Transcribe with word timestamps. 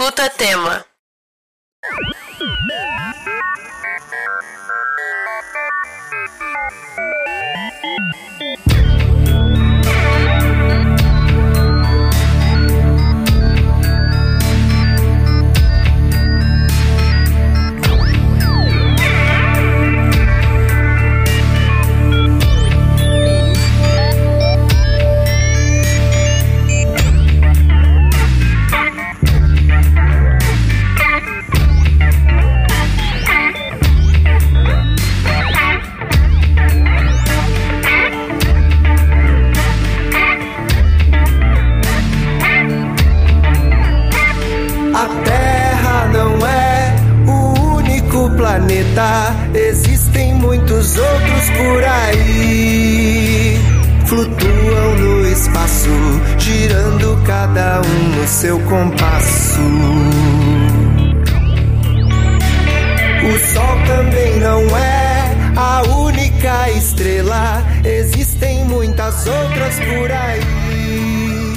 Escuta 0.00 0.30
tema. 0.30 0.89
Planeta, 48.90 49.34
existem 49.54 50.34
muitos 50.34 50.96
outros 50.96 51.50
por 51.56 51.84
aí. 51.84 53.58
Flutuam 54.06 54.94
no 54.98 55.28
espaço, 55.28 55.90
girando 56.38 57.22
cada 57.24 57.80
um 57.80 58.20
no 58.20 58.26
seu 58.26 58.58
compasso. 58.60 59.60
O 63.22 63.38
Sol 63.52 63.76
também 63.86 64.40
não 64.40 64.76
é 64.76 65.34
a 65.56 65.82
única 65.82 66.70
estrela, 66.70 67.62
existem 67.84 68.64
muitas 68.64 69.26
outras 69.26 69.76
por 69.78 70.10
aí 70.10 71.54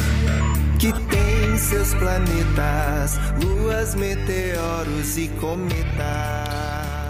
que 0.78 0.92
tem 0.94 1.58
seus 1.58 1.94
planetas, 1.96 3.20
luas, 3.42 3.96
meteoros 3.96 5.18
e 5.18 5.30
cometas. 5.40 6.53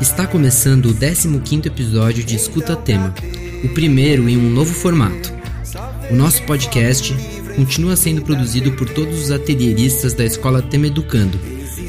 Está 0.04 0.28
começando 0.28 0.88
o 0.88 0.94
15º 0.94 1.68
episódio 1.68 2.26
de 2.26 2.36
Escuta 2.36 2.76
Tema, 2.76 3.16
o 3.64 3.70
primeiro 3.70 4.28
em 4.28 4.36
um 4.36 4.50
novo 4.50 4.74
formato. 4.74 5.34
O 6.12 6.14
nosso 6.14 6.44
podcast 6.44 7.16
continua 7.56 7.96
sendo 7.96 8.22
produzido 8.22 8.74
por 8.74 8.90
todos 8.90 9.18
os 9.18 9.32
atelieristas 9.32 10.14
da 10.14 10.26
Escola 10.26 10.62
Tema 10.62 10.88
Educando, 10.88 11.40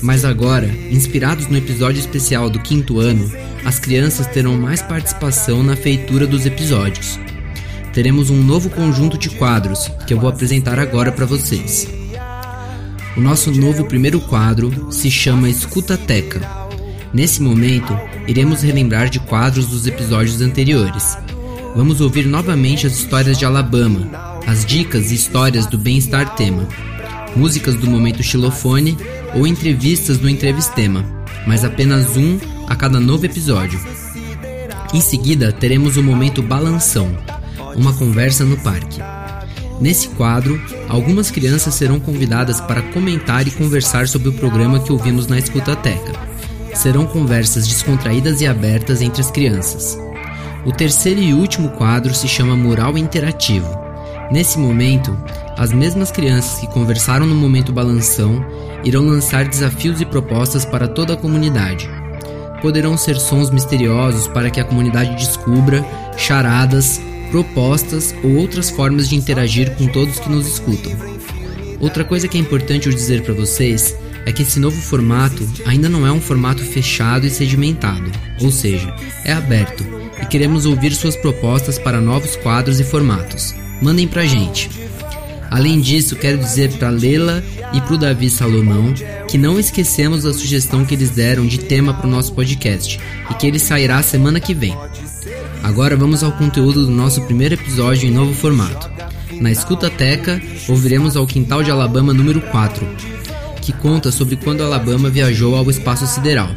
mas 0.01 0.25
agora, 0.25 0.69
inspirados 0.93 1.49
no 1.49 1.59
episódio 1.59 1.99
especial 1.99 2.49
do 2.49 2.61
quinto 2.61 3.01
ano, 3.01 3.29
as 3.65 3.81
crianças 3.81 4.29
terão 4.29 4.55
mais 4.57 4.81
participação 4.81 5.65
na 5.65 5.75
feitura 5.75 6.25
dos 6.25 6.47
episódios. 6.47 7.19
Teremos 7.93 8.31
um 8.31 8.41
novo 8.41 8.71
conjunto 8.71 9.19
de 9.19 9.31
quadros 9.31 9.91
que 10.07 10.15
eu 10.15 10.21
vou 10.21 10.31
apresentar 10.31 10.79
agora 10.79 11.11
para 11.11 11.27
vocês. 11.27 11.89
O 13.17 13.21
nosso 13.21 13.51
novo 13.51 13.85
primeiro 13.87 14.21
quadro 14.21 14.93
se 14.93 15.11
chama 15.11 15.51
Escutateca. 15.51 16.64
Nesse 17.15 17.41
momento, 17.41 17.97
iremos 18.27 18.63
relembrar 18.63 19.09
de 19.09 19.21
quadros 19.21 19.69
dos 19.69 19.87
episódios 19.87 20.41
anteriores. 20.41 21.17
Vamos 21.77 22.01
ouvir 22.01 22.27
novamente 22.27 22.89
as 22.89 22.95
histórias 22.95 23.39
de 23.39 23.45
Alabama, 23.45 24.41
as 24.49 24.67
dicas 24.67 25.13
e 25.13 25.15
histórias 25.15 25.65
do 25.65 25.79
bem-estar 25.79 26.35
tema, 26.35 26.67
músicas 27.37 27.77
do 27.77 27.89
momento 27.89 28.21
xilofone 28.21 28.99
ou 29.33 29.47
entrevistas 29.47 30.19
do 30.19 30.29
entrevistema, 30.29 31.05
mas 31.47 31.65
apenas 31.65 32.17
um 32.17 32.37
a 32.67 32.75
cada 32.75 32.99
novo 32.99 33.25
episódio. 33.25 33.81
Em 34.93 35.01
seguida, 35.01 35.53
teremos 35.53 35.97
o 35.97 36.03
momento 36.03 36.43
balanção, 36.43 37.17
uma 37.77 37.93
conversa 37.93 38.45
no 38.45 38.57
parque. 38.57 39.01
Nesse 39.81 40.09
quadro, 40.09 40.61
algumas 40.89 41.31
crianças 41.31 41.77
serão 41.77 42.01
convidadas 42.01 42.61
para 42.61 42.83
comentar 42.83 43.47
e 43.47 43.53
conversar 43.53 44.09
sobre 44.09 44.31
o 44.31 44.33
programa 44.33 44.81
que 44.81 44.93
ouvimos 44.93 45.29
na 45.29 45.39
escutateca. 45.39 46.34
Serão 46.75 47.07
conversas 47.07 47.67
descontraídas 47.67 48.41
e 48.41 48.47
abertas 48.47 49.01
entre 49.01 49.21
as 49.21 49.31
crianças. 49.31 49.97
O 50.67 50.73
terceiro 50.73 51.21
e 51.21 51.33
último 51.33 51.71
quadro 51.71 52.15
se 52.15 52.27
chama 52.27 52.57
Mural 52.57 52.99
Interativo. 52.99 53.69
Nesse 54.31 54.59
momento, 54.59 55.17
as 55.57 55.73
mesmas 55.73 56.11
crianças 56.11 56.59
que 56.59 56.67
conversaram 56.67 57.27
no 57.27 57.35
momento 57.35 57.73
balanção 57.73 58.45
irão 58.83 59.07
lançar 59.07 59.47
desafios 59.47 60.01
e 60.01 60.05
propostas 60.05 60.65
para 60.65 60.89
toda 60.89 61.15
a 61.15 61.17
comunidade. 61.17 61.89
Poderão 62.61 62.97
ser 62.97 63.17
sons 63.21 63.51
misteriosos 63.51 64.27
para 64.27 64.51
que 64.51 64.59
a 64.59 64.65
comunidade 64.65 65.15
descubra, 65.15 65.85
charadas, 66.17 67.01
propostas 67.31 68.15
ou 68.25 68.37
outras 68.37 68.71
formas 68.71 69.09
de 69.09 69.17
interagir 69.17 69.75
com 69.77 69.87
todos 69.87 70.19
que 70.19 70.31
nos 70.31 70.47
escutam. 70.47 70.93
Outra 71.81 72.05
coisa 72.05 72.27
que 72.27 72.39
é 72.39 72.41
importante 72.41 72.87
eu 72.87 72.95
dizer 72.95 73.23
para 73.23 73.35
vocês 73.35 73.95
é 74.27 74.33
que 74.33 74.43
esse 74.43 74.59
novo 74.59 74.81
formato 74.81 75.47
ainda 75.67 75.89
não 75.89 76.07
é 76.07 76.13
um 76.13 76.21
formato 76.21 76.63
fechado 76.63 77.27
e 77.27 77.31
sedimentado, 77.31 78.11
ou 78.41 78.51
seja, 78.51 78.95
é 79.25 79.33
aberto 79.33 79.85
e 80.21 80.27
queremos 80.27 80.67
ouvir 80.67 80.95
suas 80.95 81.17
propostas 81.17 81.79
para 81.79 82.01
novos 82.01 82.37
quadros 82.37 82.81
e 82.81 82.85
formatos. 82.85 83.55
Mandem 83.83 84.09
pra 84.09 84.27
gente. 84.27 84.71
Além 85.51 85.81
disso, 85.81 86.17
quero 86.17 86.39
dizer 86.39 86.73
para 86.79 86.91
Lela 86.91 87.45
e 87.73 87.81
para 87.81 87.95
o 87.95 87.99
Davi 87.99 88.29
Salomão 88.31 88.93
que 89.29 89.39
não 89.39 89.59
esquecemos 89.59 90.25
da 90.25 90.33
sugestão 90.33 90.85
que 90.85 90.95
eles 90.95 91.11
deram 91.11 91.47
de 91.47 91.59
tema 91.59 91.95
para 91.95 92.07
o 92.07 92.11
nosso 92.11 92.33
podcast 92.33 92.99
e 93.31 93.35
que 93.35 93.47
ele 93.47 93.59
sairá 93.59 94.03
semana 94.03 94.41
que 94.41 94.55
vem. 94.55 94.77
Agora 95.63 95.97
vamos 95.97 96.23
ao 96.23 96.33
conteúdo 96.33 96.87
do 96.87 96.91
nosso 96.91 97.23
primeiro 97.23 97.55
episódio 97.55 98.09
em 98.09 98.13
novo 98.13 98.35
formato. 98.35 98.91
Na 99.41 99.51
Escutateca, 99.51 100.41
ouviremos 100.69 101.17
ao 101.17 101.27
Quintal 101.27 101.63
de 101.63 101.71
Alabama 101.71 102.13
número 102.13 102.41
4, 102.41 102.87
que 103.65 103.73
conta 103.73 104.13
sobre 104.13 104.37
quando 104.37 104.63
Alabama 104.63 105.09
viajou 105.09 105.57
ao 105.57 105.69
espaço 105.71 106.07
sideral. 106.07 106.51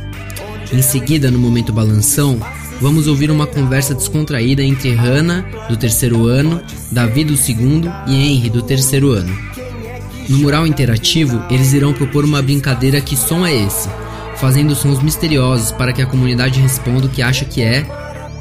Em 0.73 0.81
seguida, 0.81 1.31
no 1.31 1.40
momento 1.40 1.72
balanção, 1.72 2.38
vamos 2.81 3.07
ouvir 3.07 3.31
uma 3.31 3.47
conversa 3.47 3.95
descontraída 3.95 4.62
entre 4.62 4.94
Hannah, 4.94 5.46
do 5.69 5.78
terceiro 5.78 6.28
ano, 6.28 6.62
Davi, 6.91 7.23
do 7.23 7.38
segundo 7.38 7.90
e 8.06 8.13
Henry, 8.13 8.50
do 8.50 8.62
terceiro 8.62 9.12
ano. 9.12 9.34
No 10.28 10.40
mural 10.40 10.67
interativo, 10.67 11.41
eles 11.50 11.72
irão 11.72 11.94
propor 11.94 12.25
uma 12.25 12.41
brincadeira 12.41 13.00
Que 13.00 13.16
Som 13.16 13.46
é 13.46 13.56
Esse? 13.56 13.88
Fazendo 14.35 14.75
sons 14.75 15.01
misteriosos 15.01 15.72
para 15.72 15.94
que 15.94 16.01
a 16.01 16.06
comunidade 16.06 16.59
responda 16.59 17.07
o 17.07 17.09
que 17.09 17.22
acha 17.22 17.46
que 17.46 17.62
é 17.62 17.88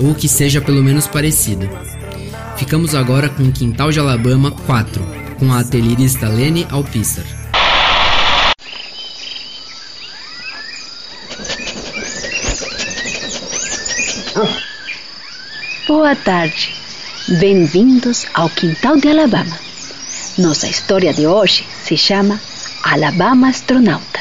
ou 0.00 0.12
que 0.15 0.28
seja 0.28 0.60
pelo 0.60 0.82
menos 0.82 1.06
parecida. 1.06 1.71
Ficamos 2.56 2.94
agora 2.94 3.28
com 3.28 3.44
o 3.44 3.53
Quintal 3.53 3.93
de 3.93 4.00
Alabama 4.00 4.50
4, 4.50 5.06
com 5.38 5.53
a 5.53 5.60
atelierista 5.60 6.28
Lene 6.28 6.66
Alpissar. 6.69 7.45
Boa 15.88 16.14
tarde, 16.14 16.76
bem-vindos 17.41 18.26
ao 18.34 18.50
Quintal 18.50 18.98
de 18.98 19.08
Alabama. 19.08 19.58
Nossa 20.36 20.69
história 20.69 21.14
de 21.14 21.26
hoje 21.26 21.66
se 21.82 21.97
chama 21.97 22.38
Alabama 22.82 23.48
Astronauta. 23.48 24.20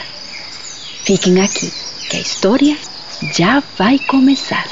Fiquem 1.04 1.42
aqui, 1.42 1.70
que 2.10 2.16
a 2.16 2.22
história 2.22 2.78
já 3.34 3.62
vai 3.78 4.00
começar. 4.00 4.66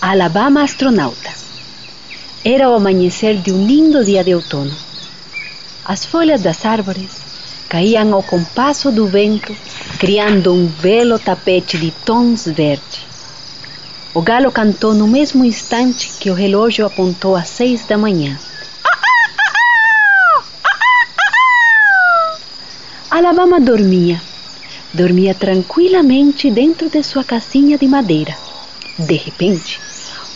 Alabama 0.00 0.62
Astronauta. 0.62 1.34
Era 2.42 2.70
o 2.70 2.74
amanhecer 2.74 3.36
de 3.42 3.52
um 3.52 3.66
lindo 3.66 4.02
dia 4.06 4.24
de 4.24 4.34
outono. 4.34 4.74
As 5.84 6.06
folhas 6.06 6.40
das 6.40 6.64
árvores 6.64 7.21
caíam 7.72 8.12
ao 8.12 8.22
compasso 8.22 8.92
do 8.92 9.06
vento, 9.06 9.56
criando 9.98 10.52
um 10.52 10.66
belo 10.66 11.18
tapete 11.18 11.78
de 11.78 11.90
tons 11.90 12.44
verde. 12.44 13.08
O 14.12 14.20
galo 14.20 14.52
cantou 14.52 14.92
no 14.92 15.08
mesmo 15.08 15.42
instante 15.42 16.12
que 16.20 16.30
o 16.30 16.34
relógio 16.34 16.84
apontou 16.84 17.34
às 17.34 17.48
seis 17.48 17.82
da 17.86 17.96
manhã. 17.96 18.38
Alabama 23.10 23.58
dormia. 23.58 24.20
Dormia 24.92 25.34
tranquilamente 25.34 26.50
dentro 26.50 26.90
de 26.90 27.02
sua 27.02 27.24
casinha 27.24 27.78
de 27.78 27.88
madeira. 27.88 28.36
De 28.98 29.14
repente, 29.14 29.80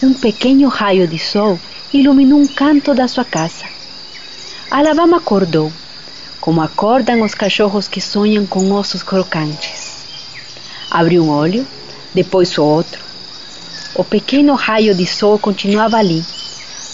um 0.02 0.14
pequeno 0.14 0.68
raio 0.68 1.06
de 1.06 1.18
sol 1.18 1.60
iluminou 1.92 2.40
um 2.40 2.46
canto 2.46 2.94
da 2.94 3.06
sua 3.06 3.26
casa. 3.26 3.66
Alabama 4.70 5.18
acordou, 5.18 5.70
como 6.46 6.62
acordam 6.62 7.22
os 7.22 7.34
cachorros 7.34 7.88
que 7.88 8.00
sonham 8.00 8.46
com 8.46 8.70
ossos 8.70 9.02
crocantes. 9.02 10.06
Abriu 10.88 11.24
um 11.24 11.28
olho, 11.28 11.66
depois 12.14 12.56
o 12.56 12.62
outro. 12.62 13.02
O 13.96 14.04
pequeno 14.04 14.54
raio 14.54 14.94
de 14.94 15.04
sol 15.08 15.40
continuava 15.40 15.96
ali, 15.96 16.24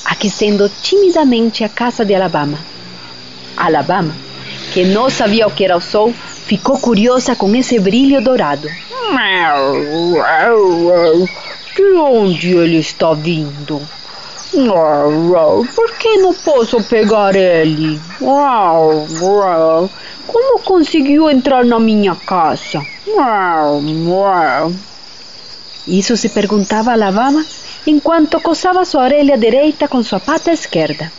a 0.07 0.15
pesquisando 0.15 0.71
timidamente 0.81 1.63
a 1.65 1.69
casa 1.69 2.03
de 2.03 2.15
Alabama. 2.15 2.59
Alabama, 3.55 4.17
que 4.73 4.87
não 4.87 5.11
sabia 5.11 5.47
o 5.47 5.51
que 5.51 5.67
era 5.67 5.77
o 5.77 5.83
sol, 5.83 6.15
ficou 6.15 6.79
curiosa 6.79 7.37
com 7.37 7.55
esse 7.55 7.79
brilho 7.79 8.25
dourado. 8.25 8.71
De 11.77 11.93
onde 11.93 12.57
ele 12.57 12.79
está 12.79 13.13
vindo? 13.13 13.87
Por 15.75 15.93
que 15.97 16.19
não 16.19 16.35
posso 16.35 16.83
pegar 16.83 17.35
ele? 17.35 18.01
Como 20.27 20.61
conseguiu 20.61 21.31
entrar 21.31 21.65
na 21.65 21.81
minha 21.81 22.15
casa? 22.15 22.85
Isso 25.87 26.17
se 26.17 26.29
perguntava 26.29 26.93
Alabama 26.93 27.45
enquanto 27.87 28.41
coçava 28.41 28.85
sua 28.85 29.05
orelha 29.05 29.37
direita 29.37 29.89
com 29.89 30.03
sua 30.03 30.21
pata 30.21 30.53
esquerda. 30.53 31.11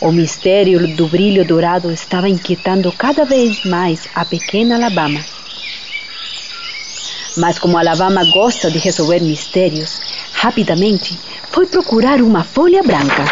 O 0.00 0.10
mistério 0.10 0.86
do 0.88 1.06
brilho 1.06 1.44
dourado 1.44 1.90
estava 1.90 2.28
inquietando 2.28 2.92
cada 2.92 3.24
vez 3.24 3.64
mais 3.64 4.08
a 4.14 4.24
pequena 4.24 4.76
Alabama. 4.76 5.20
Mas 7.36 7.58
como 7.58 7.76
Alabama 7.76 8.24
gosta 8.32 8.70
de 8.70 8.78
resolver 8.78 9.20
mistérios, 9.20 10.00
rapidamente 10.32 11.18
foi 11.50 11.66
procurar 11.66 12.22
uma 12.22 12.44
folha 12.44 12.80
branca. 12.82 13.24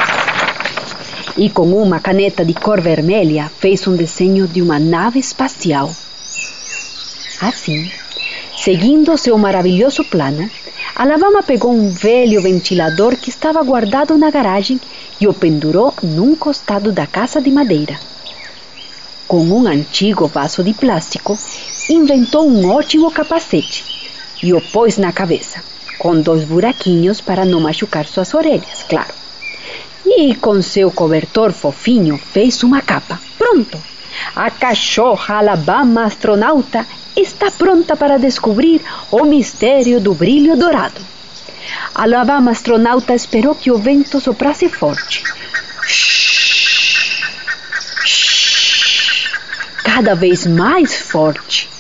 E 1.37 1.49
com 1.49 1.73
uma 1.73 2.01
caneta 2.01 2.45
de 2.45 2.53
cor 2.53 2.81
vermelha 2.81 3.51
fez 3.61 3.87
um 3.87 3.95
desenho 3.95 4.49
de 4.49 4.61
uma 4.61 4.79
nave 4.79 5.21
espacial. 5.21 5.95
Assim, 7.41 7.91
seguindo 8.57 9.17
seu 9.17 9.39
maravilhoso 9.39 10.05
plano, 10.05 10.51
Alabama 10.97 11.43
pegou 11.43 11.73
um 11.73 11.89
velho 11.89 12.43
ventilador 12.43 13.17
que 13.17 13.31
estava 13.31 13.63
guardado 13.63 14.19
na 14.19 14.31
garagem 14.31 14.81
e 15.21 15.29
o 15.29 15.33
pendurou 15.33 15.95
num 16.03 16.35
costado 16.35 16.91
da 16.91 17.07
casa 17.07 17.41
de 17.41 17.51
madeira. 17.53 17.99
Com 19.29 19.45
um 19.45 19.67
antigo 19.67 20.27
vaso 20.27 20.63
de 20.63 20.75
plástico, 20.75 21.39
inventou 21.89 22.49
um 22.49 22.69
ótimo 22.69 23.11
capacete 23.11 23.92
e 24.43 24.53
o 24.53 24.61
pôs 24.61 24.99
na 24.99 25.12
cabeça 25.12 25.62
com 26.03 26.21
dois 26.21 26.43
buraquinhos 26.43 27.21
para 27.21 27.44
não 27.44 27.61
machucar 27.61 28.06
suas 28.06 28.35
orelhas, 28.35 28.85
claro. 28.89 29.15
E 30.05 30.35
com 30.35 30.61
seu 30.61 30.91
cobertor 30.91 31.53
fofinho 31.53 32.19
fez 32.19 32.65
uma 32.65 32.83
capa. 32.83 33.21
Pronto! 33.39 33.79
A 34.35 34.50
cachorra 34.50 35.37
Alabama 35.37 36.05
astronauta 36.05 36.85
está 37.17 37.53
pronta 37.53 37.97
para 37.97 38.19
descobrir 38.19 38.83
o 39.12 39.25
mistério 39.25 40.00
do 40.00 40.12
brilho 40.12 40.56
dourado. 40.56 41.00
A 41.94 42.03
Alabama 42.03 42.50
astronauta 42.50 43.15
esperou 43.15 43.55
que 43.55 43.71
o 43.71 43.79
vento 43.79 44.21
soprasse 44.21 44.69
forte. 44.69 45.23
Cada 49.85 50.17
vez 50.17 50.47
mais 50.47 51.00
forte. 51.00 51.72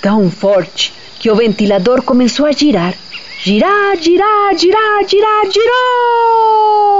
Tão 0.00 0.30
forte 0.30 0.92
que 1.18 1.30
o 1.30 1.34
ventilador 1.36 2.02
começou 2.02 2.46
a 2.46 2.52
girar. 2.52 2.94
Girar, 3.42 3.96
girar, 3.96 4.54
girar, 4.56 5.08
girar, 5.08 5.50
girou! 5.50 6.90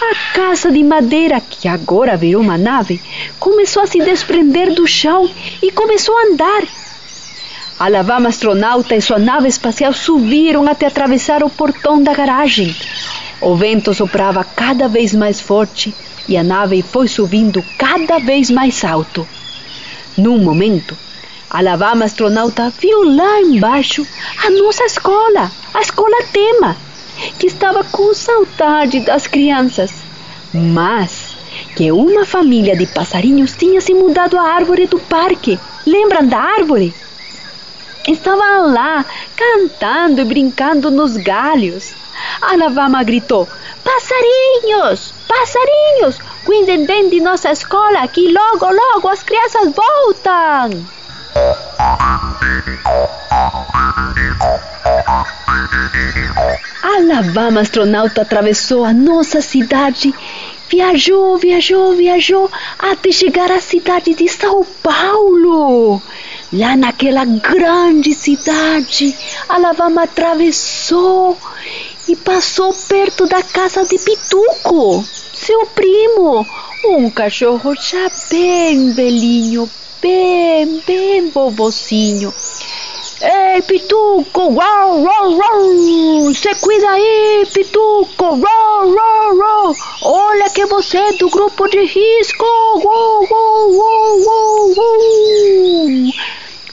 A 0.00 0.14
casa 0.34 0.70
de 0.70 0.84
madeira, 0.84 1.40
que 1.40 1.66
agora 1.66 2.16
virou 2.16 2.42
uma 2.42 2.56
nave, 2.56 3.00
começou 3.40 3.82
a 3.82 3.86
se 3.86 3.98
desprender 3.98 4.72
do 4.72 4.86
chão 4.86 5.28
e 5.62 5.72
começou 5.72 6.16
a 6.16 6.26
andar. 6.26 6.62
A 7.78 7.86
Alabama 7.86 8.28
astronauta 8.28 8.94
e 8.94 9.00
sua 9.00 9.18
nave 9.18 9.48
espacial 9.48 9.92
subiram 9.92 10.66
até 10.68 10.86
atravessar 10.86 11.42
o 11.42 11.50
portão 11.50 12.02
da 12.02 12.14
garagem. 12.14 12.74
O 13.40 13.54
vento 13.54 13.92
soprava 13.92 14.44
cada 14.44 14.88
vez 14.88 15.14
mais 15.14 15.40
forte 15.40 15.94
e 16.28 16.36
a 16.36 16.42
nave 16.42 16.82
foi 16.82 17.08
subindo 17.08 17.64
cada 17.76 18.18
vez 18.18 18.50
mais 18.50 18.84
alto. 18.84 19.26
Num 20.16 20.38
momento, 20.38 20.96
Alabama 21.56 22.04
astronauta 22.04 22.68
viu 22.68 23.02
lá 23.02 23.40
embaixo 23.40 24.06
a 24.44 24.50
nossa 24.50 24.84
escola, 24.84 25.50
a 25.72 25.80
escola 25.80 26.22
Tema, 26.30 26.76
que 27.38 27.46
estava 27.46 27.82
com 27.82 28.12
saudade 28.12 29.00
das 29.00 29.26
crianças, 29.26 29.90
mas 30.52 31.34
que 31.74 31.90
uma 31.90 32.26
família 32.26 32.76
de 32.76 32.86
passarinhos 32.86 33.54
tinha 33.56 33.80
se 33.80 33.94
mudado 33.94 34.36
à 34.36 34.42
árvore 34.42 34.86
do 34.86 34.98
parque. 34.98 35.58
Lembram 35.86 36.26
da 36.26 36.38
árvore? 36.38 36.94
Estavam 38.06 38.74
lá 38.74 39.02
cantando 39.34 40.20
e 40.20 40.24
brincando 40.26 40.90
nos 40.90 41.16
galhos. 41.16 41.94
Alabama 42.42 43.02
gritou: 43.02 43.48
Passarinhos! 43.82 45.14
Passarinhos! 45.26 46.18
Cuidem 46.44 46.84
bem 46.84 47.08
de 47.08 47.18
nossa 47.22 47.50
escola, 47.50 48.06
que 48.08 48.30
logo, 48.30 48.66
logo 48.70 49.08
as 49.08 49.22
crianças 49.22 49.72
voltam! 49.72 50.96
Alabama 56.82 57.60
astronauta 57.60 58.22
atravessou 58.22 58.84
a 58.84 58.92
nossa 58.92 59.40
cidade, 59.40 60.14
viajou, 60.68 61.36
viajou, 61.36 61.94
viajou 61.94 62.50
até 62.78 63.12
chegar 63.12 63.50
à 63.50 63.60
cidade 63.60 64.14
de 64.14 64.28
São 64.28 64.64
Paulo. 64.82 66.00
Lá 66.52 66.76
naquela 66.76 67.24
grande 67.24 68.14
cidade, 68.14 69.14
Alabama 69.48 70.04
atravessou 70.04 71.36
e 72.08 72.16
passou 72.16 72.72
perto 72.88 73.26
da 73.26 73.42
casa 73.42 73.84
de 73.84 73.98
Pituco, 73.98 75.04
seu 75.34 75.66
primo, 75.66 76.46
um 76.84 77.10
cachorro 77.10 77.74
já 77.74 78.10
bem 78.30 78.92
velhinho, 78.92 79.68
bem, 80.06 80.82
bem 80.86 81.30
bobocinho. 81.30 82.32
Ei, 83.20 83.62
Pituco, 83.62 84.52
uau, 84.52 85.02
uau, 85.02 85.32
uau, 85.32 86.34
você 86.34 86.54
cuida 86.54 86.90
aí, 86.90 87.46
Pituco, 87.52 88.24
uau, 88.24 88.88
uau, 88.88 89.36
uau, 89.36 89.74
olha 90.02 90.50
que 90.50 90.66
você 90.66 90.98
é 90.98 91.12
do 91.14 91.28
grupo 91.30 91.66
de 91.68 91.82
risco, 91.84 92.44
uau, 92.44 93.26
uau, 93.30 93.72
uau, 93.72 94.20
uau, 94.26 94.74
uau. 94.76 96.12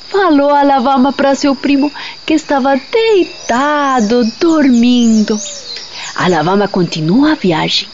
Falou 0.09 0.51
a 0.51 0.61
Lavama 0.61 1.11
para 1.11 1.33
seu 1.33 1.55
primo 1.55 1.91
que 2.25 2.35
estava 2.35 2.75
deitado, 2.91 4.23
dormindo. 4.39 5.39
A 6.15 6.27
Lavama 6.27 6.67
continuou 6.67 7.25
a 7.25 7.33
viagem 7.33 7.87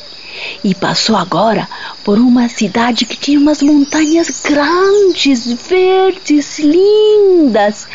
e 0.64 0.74
passou 0.76 1.16
agora 1.16 1.68
por 2.04 2.18
uma 2.18 2.50
cidade 2.50 3.06
que 3.06 3.18
tinha 3.18 3.40
umas 3.40 3.62
montanhas 3.62 4.42
grandes, 4.44 5.52
verdes, 5.54 6.60
lindas. 6.60 7.88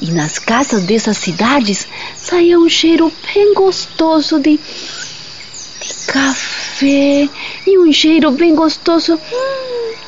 E 0.00 0.10
nas 0.10 0.38
casas 0.38 0.84
dessas 0.84 1.16
cidades 1.16 1.86
saía 2.16 2.58
um 2.58 2.68
cheiro 2.68 3.12
bem 3.32 3.54
gostoso 3.54 4.40
de, 4.40 4.58
de 4.58 5.94
café 6.06 7.28
e 7.66 7.78
um 7.78 7.92
cheiro 7.92 8.32
bem 8.32 8.54
gostoso 8.54 9.18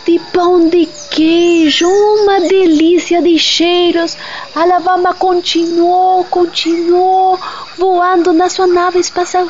de 0.04 0.18
pão 0.32 0.68
de 0.68 0.86
queijo, 1.10 1.88
uma 1.88 2.40
delícia 2.40 3.22
de 3.22 3.38
cheiros. 3.38 4.16
A 4.54 4.62
Alabama 4.62 5.14
continuou, 5.14 6.24
continuou 6.24 7.38
voando 7.78 8.32
na 8.32 8.48
sua 8.48 8.66
nave 8.66 8.98
espacial 8.98 9.48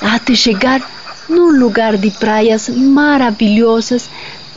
até 0.00 0.34
chegar 0.34 0.80
num 1.28 1.58
lugar 1.58 1.96
de 1.96 2.10
praias 2.10 2.68
maravilhosas, 2.68 4.08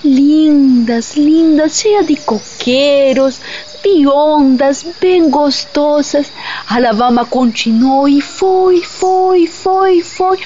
lindas, 0.03 1.15
lindas, 1.15 1.79
cheia 1.79 2.03
de 2.03 2.15
coqueiros, 2.15 3.39
de 3.83 4.07
ondas 4.07 4.85
bem 4.99 5.29
gostosas. 5.29 6.31
Alabama 6.67 7.25
continuou 7.25 8.07
e 8.07 8.21
foi, 8.21 8.81
foi, 8.81 9.47
foi, 9.47 10.01
foi. 10.01 10.39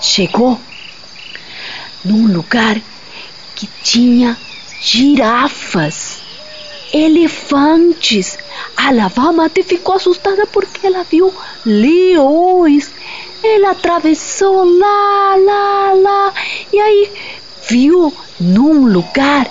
Chegou 0.00 0.58
num 2.04 2.26
lugar 2.32 2.80
que 3.54 3.68
tinha 3.82 4.36
girafas, 4.80 6.20
elefantes. 6.92 8.38
Alabama 8.76 9.46
até 9.46 9.62
ficou 9.62 9.96
assustada 9.96 10.46
porque 10.46 10.86
ela 10.86 11.02
viu 11.04 11.34
leões 11.64 12.90
ela 13.42 13.70
atravessou 13.70 14.64
lá, 14.64 15.36
lá, 15.36 15.92
lá 15.94 16.34
e 16.72 16.80
aí 16.80 17.12
viu 17.68 18.12
num 18.40 18.86
lugar 18.86 19.46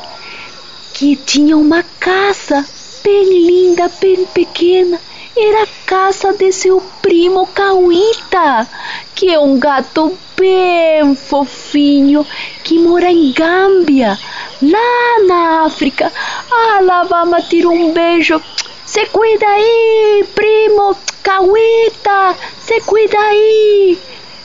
que 0.94 1.16
tinha 1.16 1.56
uma 1.56 1.84
casa 2.00 2.66
bem 3.04 3.46
linda, 3.46 3.92
bem 4.02 4.26
pequena. 4.26 5.00
Era 5.38 5.64
a 5.64 5.68
casa 5.86 6.34
de 6.34 6.52
seu 6.52 6.82
primo 7.02 7.46
Cauíta, 7.48 8.68
que 9.14 9.32
é 9.32 9.40
um 9.40 9.60
gato 9.60 10.18
bem 10.36 11.16
fofinho 11.16 12.26
que 12.64 12.80
mora 12.80 13.12
em 13.12 13.32
Gâmbia, 13.32 14.18
lá 14.62 15.24
na 15.28 15.66
África. 15.66 16.12
A 16.52 16.78
Alabama 16.78 17.40
tirou 17.44 17.74
um 17.74 17.94
beijo 17.94 18.42
Se 18.88 19.06
cuida 19.08 19.46
aí, 19.46 20.26
primo! 20.34 20.96
Cauita! 21.22 22.34
Se 22.62 22.80
cuida 22.80 23.20
aí! 23.20 24.00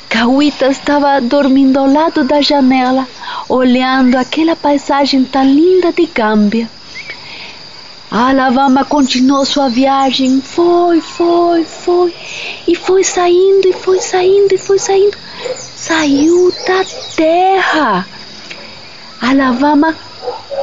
Cauita 0.09 0.67
estava 0.67 1.21
dormindo 1.21 1.79
ao 1.79 1.87
lado 1.87 2.25
da 2.25 2.41
janela, 2.41 3.07
olhando 3.49 4.17
aquela 4.17 4.57
paisagem 4.57 5.25
tão 5.25 5.45
linda 5.45 5.93
de 5.93 6.07
Gâmbia. 6.07 6.69
A 8.11 8.31
Alabama 8.31 8.85
continuou 8.85 9.45
sua 9.47 9.69
viagem, 9.69 10.41
foi, 10.41 11.01
foi, 11.01 11.65
foi, 11.65 12.13
e 12.67 12.75
foi 12.75 13.05
saindo, 13.05 13.69
e 13.69 13.73
foi 13.73 14.01
saindo, 14.01 14.53
e 14.53 14.59
foi 14.59 14.79
saindo. 14.81 15.17
Saiu 15.57 16.53
da 16.67 16.85
terra. 17.15 18.09
A 19.21 19.31
Alabama 19.31 19.97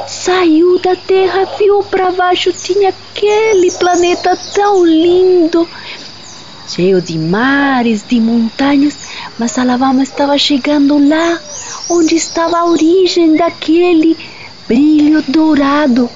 saiu 0.06 0.78
da 0.78 0.96
terra, 0.96 1.48
viu 1.58 1.82
para 1.82 2.10
baixo, 2.10 2.52
tinha 2.52 2.90
aquele 2.90 3.70
planeta 3.72 4.36
tão 4.54 4.84
lindo, 4.84 5.68
cheio 6.68 7.00
de 7.00 7.18
mares, 7.18 8.04
de 8.06 8.20
montanhas, 8.20 9.08
mas 9.38 9.58
Alabama 9.58 10.02
estava 10.02 10.38
chegando 10.38 10.98
lá, 11.08 11.38
onde 11.88 12.14
estava 12.14 12.58
a 12.58 12.66
origem 12.66 13.36
daquele 13.36 14.16
brilho 14.68 15.22
dourado. 15.26 16.08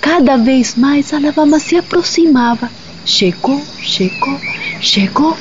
Cada 0.00 0.36
vez 0.36 0.74
mais 0.74 1.12
Alabama 1.12 1.58
se 1.58 1.76
aproximava. 1.76 2.70
Chegou, 3.04 3.60
chegou, 3.80 4.38
chegou. 4.80 5.36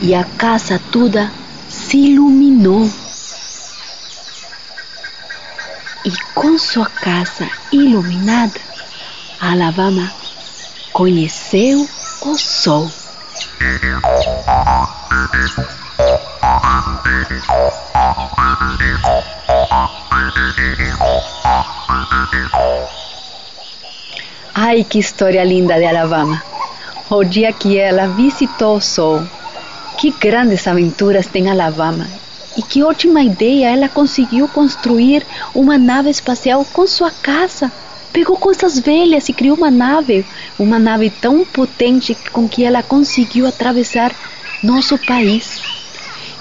E 0.00 0.14
a 0.14 0.24
casa 0.24 0.80
toda 0.92 1.32
se 1.68 1.96
iluminou. 1.96 2.88
E 6.06 6.12
com 6.36 6.56
sua 6.56 6.86
casa 6.86 7.50
iluminada, 7.72 8.60
Alabama 9.40 10.08
conheceu 10.92 11.84
o 12.22 12.38
sol. 12.38 12.88
Ai, 24.54 24.84
que 24.84 25.00
história 25.00 25.42
linda 25.42 25.74
de 25.76 25.86
Alabama! 25.86 26.40
O 27.10 27.24
dia 27.24 27.52
que 27.52 27.80
ela 27.80 28.06
visitou 28.06 28.76
o 28.76 28.80
sol. 28.80 29.26
Que 29.98 30.12
grandes 30.12 30.68
aventuras 30.68 31.26
tem 31.26 31.50
Alabama! 31.50 32.06
Que 32.68 32.82
ótima 32.82 33.22
ideia 33.22 33.70
ela 33.70 33.88
conseguiu 33.88 34.48
construir 34.48 35.24
uma 35.54 35.78
nave 35.78 36.10
espacial 36.10 36.64
com 36.72 36.86
sua 36.86 37.10
casa. 37.10 37.70
Pegou 38.12 38.36
coisas 38.36 38.78
velhas 38.78 39.28
e 39.28 39.32
criou 39.32 39.56
uma 39.56 39.70
nave, 39.70 40.24
uma 40.58 40.78
nave 40.78 41.10
tão 41.10 41.44
potente 41.44 42.16
com 42.32 42.48
que 42.48 42.64
ela 42.64 42.82
conseguiu 42.82 43.46
atravessar 43.46 44.14
nosso 44.62 44.98
país. 44.98 45.60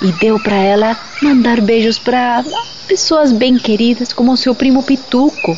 E 0.01 0.12
deu 0.13 0.39
para 0.39 0.55
ela 0.55 0.98
mandar 1.22 1.62
beijos 1.62 2.00
para 2.00 2.44
pessoas 2.88 3.32
bem 3.32 3.58
queridas, 3.58 4.13
como 4.13 4.38
seu 4.38 4.55
primo 4.55 4.84
Pituco, 4.84 5.58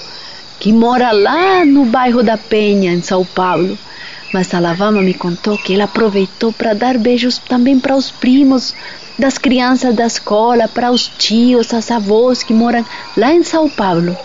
que 0.59 0.73
mora 0.73 1.11
lá 1.11 1.65
no 1.65 1.85
bairro 1.85 2.23
da 2.23 2.37
Penha, 2.37 2.93
em 2.93 3.01
São 3.01 3.23
Paulo. 3.23 3.77
Mas 4.33 4.53
a 4.53 4.59
Lavama 4.59 5.01
me 5.01 5.13
contou 5.13 5.57
que 5.57 5.73
ela 5.73 5.85
aproveitou 5.85 6.51
para 6.51 6.73
dar 6.73 6.97
beijos 6.97 7.37
também 7.37 7.79
para 7.79 7.95
os 7.95 8.11
primos 8.11 8.73
das 9.17 9.37
crianças 9.37 9.95
da 9.95 10.05
escola, 10.05 10.67
para 10.67 10.91
os 10.91 11.07
tios, 11.07 11.73
as 11.73 11.89
avós 11.89 12.43
que 12.43 12.53
moram 12.53 12.85
lá 13.15 13.33
em 13.33 13.43
São 13.43 13.69
Paulo. 13.69 14.15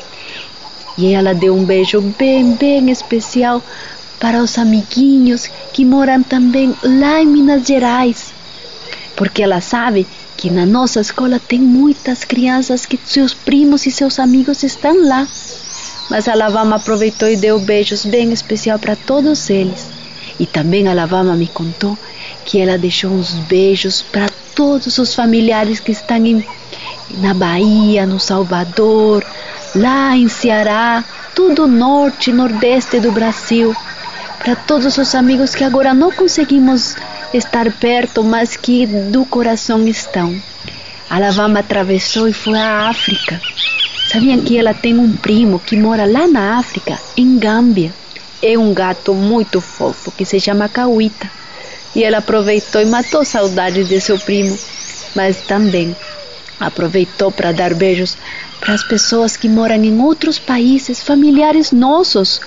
E 0.98 1.12
ela 1.12 1.34
deu 1.34 1.56
um 1.56 1.64
beijo 1.64 2.00
bem, 2.18 2.52
bem 2.54 2.90
especial 2.90 3.62
para 4.20 4.42
os 4.42 4.58
amiguinhos 4.58 5.50
que 5.72 5.84
moram 5.84 6.22
também 6.22 6.74
lá 6.82 7.22
em 7.22 7.26
Minas 7.26 7.66
Gerais. 7.66 8.32
Porque 9.16 9.42
ela 9.42 9.60
sabe 9.60 10.06
que 10.36 10.50
na 10.50 10.66
nossa 10.66 11.00
escola 11.00 11.40
tem 11.40 11.58
muitas 11.60 12.24
crianças 12.24 12.84
que 12.84 12.98
seus 13.04 13.32
primos 13.32 13.86
e 13.86 13.90
seus 13.90 14.18
amigos 14.18 14.62
estão 14.62 15.06
lá. 15.06 15.26
Mas 16.10 16.28
a 16.28 16.32
Alabama 16.32 16.76
aproveitou 16.76 17.28
e 17.28 17.36
deu 17.36 17.58
beijos 17.58 18.04
bem 18.04 18.32
especial 18.32 18.78
para 18.78 18.96
todos 18.96 19.48
eles. 19.48 19.86
E 20.38 20.46
também 20.46 20.86
a 20.86 20.90
Alabama 20.90 21.34
me 21.34 21.46
contou 21.46 21.96
que 22.44 22.58
ela 22.58 22.76
deixou 22.76 23.10
uns 23.10 23.34
beijos 23.34 24.02
para 24.02 24.28
todos 24.54 24.98
os 24.98 25.14
familiares 25.14 25.80
que 25.80 25.92
estão 25.92 26.24
em, 26.24 26.44
na 27.18 27.34
Bahia, 27.34 28.06
no 28.06 28.18
Salvador, 28.18 29.24
lá 29.74 30.16
em 30.16 30.28
Ceará, 30.28 31.04
tudo 31.34 31.66
norte 31.66 32.30
e 32.30 32.32
nordeste 32.32 33.00
do 33.00 33.10
Brasil, 33.12 33.74
para 34.38 34.54
todos 34.56 34.98
os 34.98 35.14
amigos 35.14 35.54
que 35.54 35.64
agora 35.64 35.94
não 35.94 36.10
conseguimos 36.10 36.94
estar 37.32 37.70
perto, 37.72 38.22
mas 38.22 38.56
que 38.56 38.86
do 38.86 39.24
coração 39.24 39.86
estão. 39.86 40.34
A 41.08 41.16
Alabama 41.16 41.60
atravessou 41.60 42.28
e 42.28 42.32
foi 42.32 42.58
à 42.58 42.88
África. 42.88 43.40
Sabiam 44.10 44.40
que 44.40 44.58
ela 44.58 44.74
tem 44.74 44.98
um 44.98 45.16
primo 45.16 45.58
que 45.58 45.76
mora 45.76 46.04
lá 46.04 46.26
na 46.26 46.58
África, 46.58 46.98
em 47.16 47.38
Gâmbia? 47.38 47.92
É 48.42 48.58
um 48.58 48.74
gato 48.74 49.14
muito 49.14 49.60
fofo 49.60 50.10
que 50.10 50.24
se 50.24 50.40
chama 50.40 50.68
Cauita. 50.68 51.30
E 51.94 52.04
ela 52.04 52.18
aproveitou 52.18 52.80
e 52.80 52.86
matou 52.86 53.24
saudades 53.24 53.88
de 53.88 54.00
seu 54.00 54.18
primo, 54.18 54.58
mas 55.14 55.42
também 55.42 55.94
aproveitou 56.58 57.30
para 57.30 57.52
dar 57.52 57.74
beijos 57.74 58.16
para 58.60 58.74
as 58.74 58.82
pessoas 58.84 59.36
que 59.36 59.48
moram 59.48 59.82
em 59.82 60.00
outros 60.00 60.38
países, 60.38 61.02
familiares 61.02 61.72
nossos, 61.72 62.40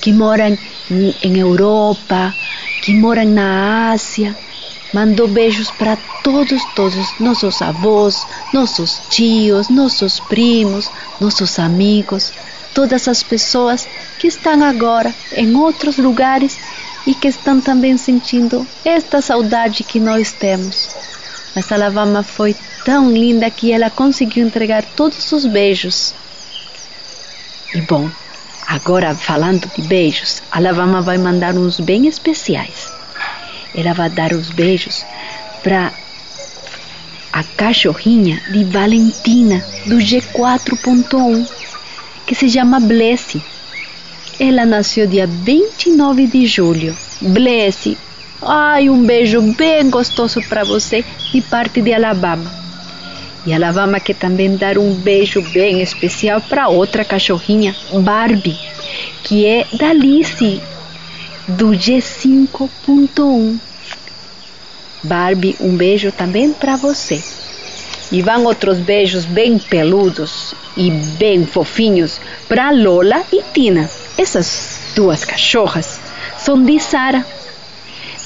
que 0.00 0.12
moram 0.12 0.58
em 1.22 1.38
Europa, 1.38 2.34
que 2.82 2.92
moram 2.92 3.24
na 3.24 3.90
Ásia. 3.90 4.36
Mandou 4.92 5.26
beijos 5.26 5.70
para 5.70 5.96
todos, 6.22 6.64
todos, 6.76 7.14
nossos 7.18 7.62
avós, 7.62 8.26
nossos 8.52 9.00
tios, 9.08 9.68
nossos 9.68 10.20
primos, 10.20 10.90
nossos 11.18 11.58
amigos, 11.58 12.32
todas 12.74 13.08
as 13.08 13.22
pessoas 13.22 13.88
que 14.18 14.28
estão 14.28 14.62
agora 14.62 15.14
em 15.32 15.56
outros 15.56 15.96
lugares 15.96 16.58
e 17.06 17.14
que 17.14 17.28
estão 17.28 17.60
também 17.60 17.96
sentindo 17.96 18.66
esta 18.84 19.20
saudade 19.20 19.84
que 19.84 20.00
nós 20.00 20.32
temos. 20.32 20.88
Mas 21.54 21.70
a 21.70 21.74
Alabama 21.74 22.22
foi 22.22 22.56
tão 22.84 23.10
linda 23.10 23.50
que 23.50 23.72
ela 23.72 23.90
conseguiu 23.90 24.46
entregar 24.46 24.84
todos 24.96 25.30
os 25.32 25.46
beijos. 25.46 26.14
E 27.74 27.80
bom, 27.82 28.10
agora 28.66 29.14
falando 29.14 29.70
de 29.74 29.82
beijos, 29.82 30.42
a 30.50 30.58
Alabama 30.58 31.00
vai 31.00 31.18
mandar 31.18 31.54
uns 31.54 31.78
bem 31.78 32.06
especiais. 32.06 32.92
Ela 33.74 33.92
vai 33.92 34.08
dar 34.08 34.32
os 34.32 34.50
beijos 34.50 35.04
para 35.62 35.92
a 37.32 37.42
cachorrinha 37.42 38.40
de 38.52 38.64
Valentina 38.64 39.64
do 39.86 39.96
G4.1, 39.96 41.48
que 42.26 42.34
se 42.34 42.48
chama 42.48 42.78
Blesse. 42.78 43.42
Ela 44.38 44.66
nasceu 44.66 45.06
dia 45.06 45.26
29 45.26 46.26
de 46.26 46.46
julho. 46.46 46.96
Blesse, 47.20 47.96
ai, 48.42 48.90
um 48.90 49.04
beijo 49.04 49.40
bem 49.52 49.88
gostoso 49.88 50.40
para 50.48 50.64
você 50.64 51.04
de 51.32 51.40
parte 51.42 51.80
de 51.80 51.92
Alabama. 51.92 52.50
E 53.46 53.52
Alabama 53.52 54.00
quer 54.00 54.16
também 54.16 54.56
dar 54.56 54.76
um 54.76 54.92
beijo 54.94 55.40
bem 55.52 55.82
especial 55.82 56.40
para 56.40 56.68
outra 56.68 57.04
cachorrinha, 57.04 57.76
Barbie, 58.02 58.58
que 59.22 59.46
é 59.46 59.66
da 59.74 59.90
Alice, 59.90 60.60
do 61.46 61.68
G5.1. 61.68 63.58
Barbie, 65.02 65.56
um 65.60 65.76
beijo 65.76 66.10
também 66.10 66.52
para 66.52 66.76
você. 66.76 67.22
E 68.10 68.22
vão 68.22 68.44
outros 68.44 68.78
beijos 68.78 69.24
bem 69.26 69.58
peludos 69.58 70.54
e 70.76 70.90
bem 70.90 71.46
fofinhos 71.46 72.20
para 72.48 72.70
Lola 72.70 73.22
e 73.32 73.42
Tina. 73.52 73.88
Essas 74.16 74.92
duas 74.94 75.24
cachorras 75.24 76.00
são 76.38 76.62
de 76.62 76.78
Sara, 76.78 77.24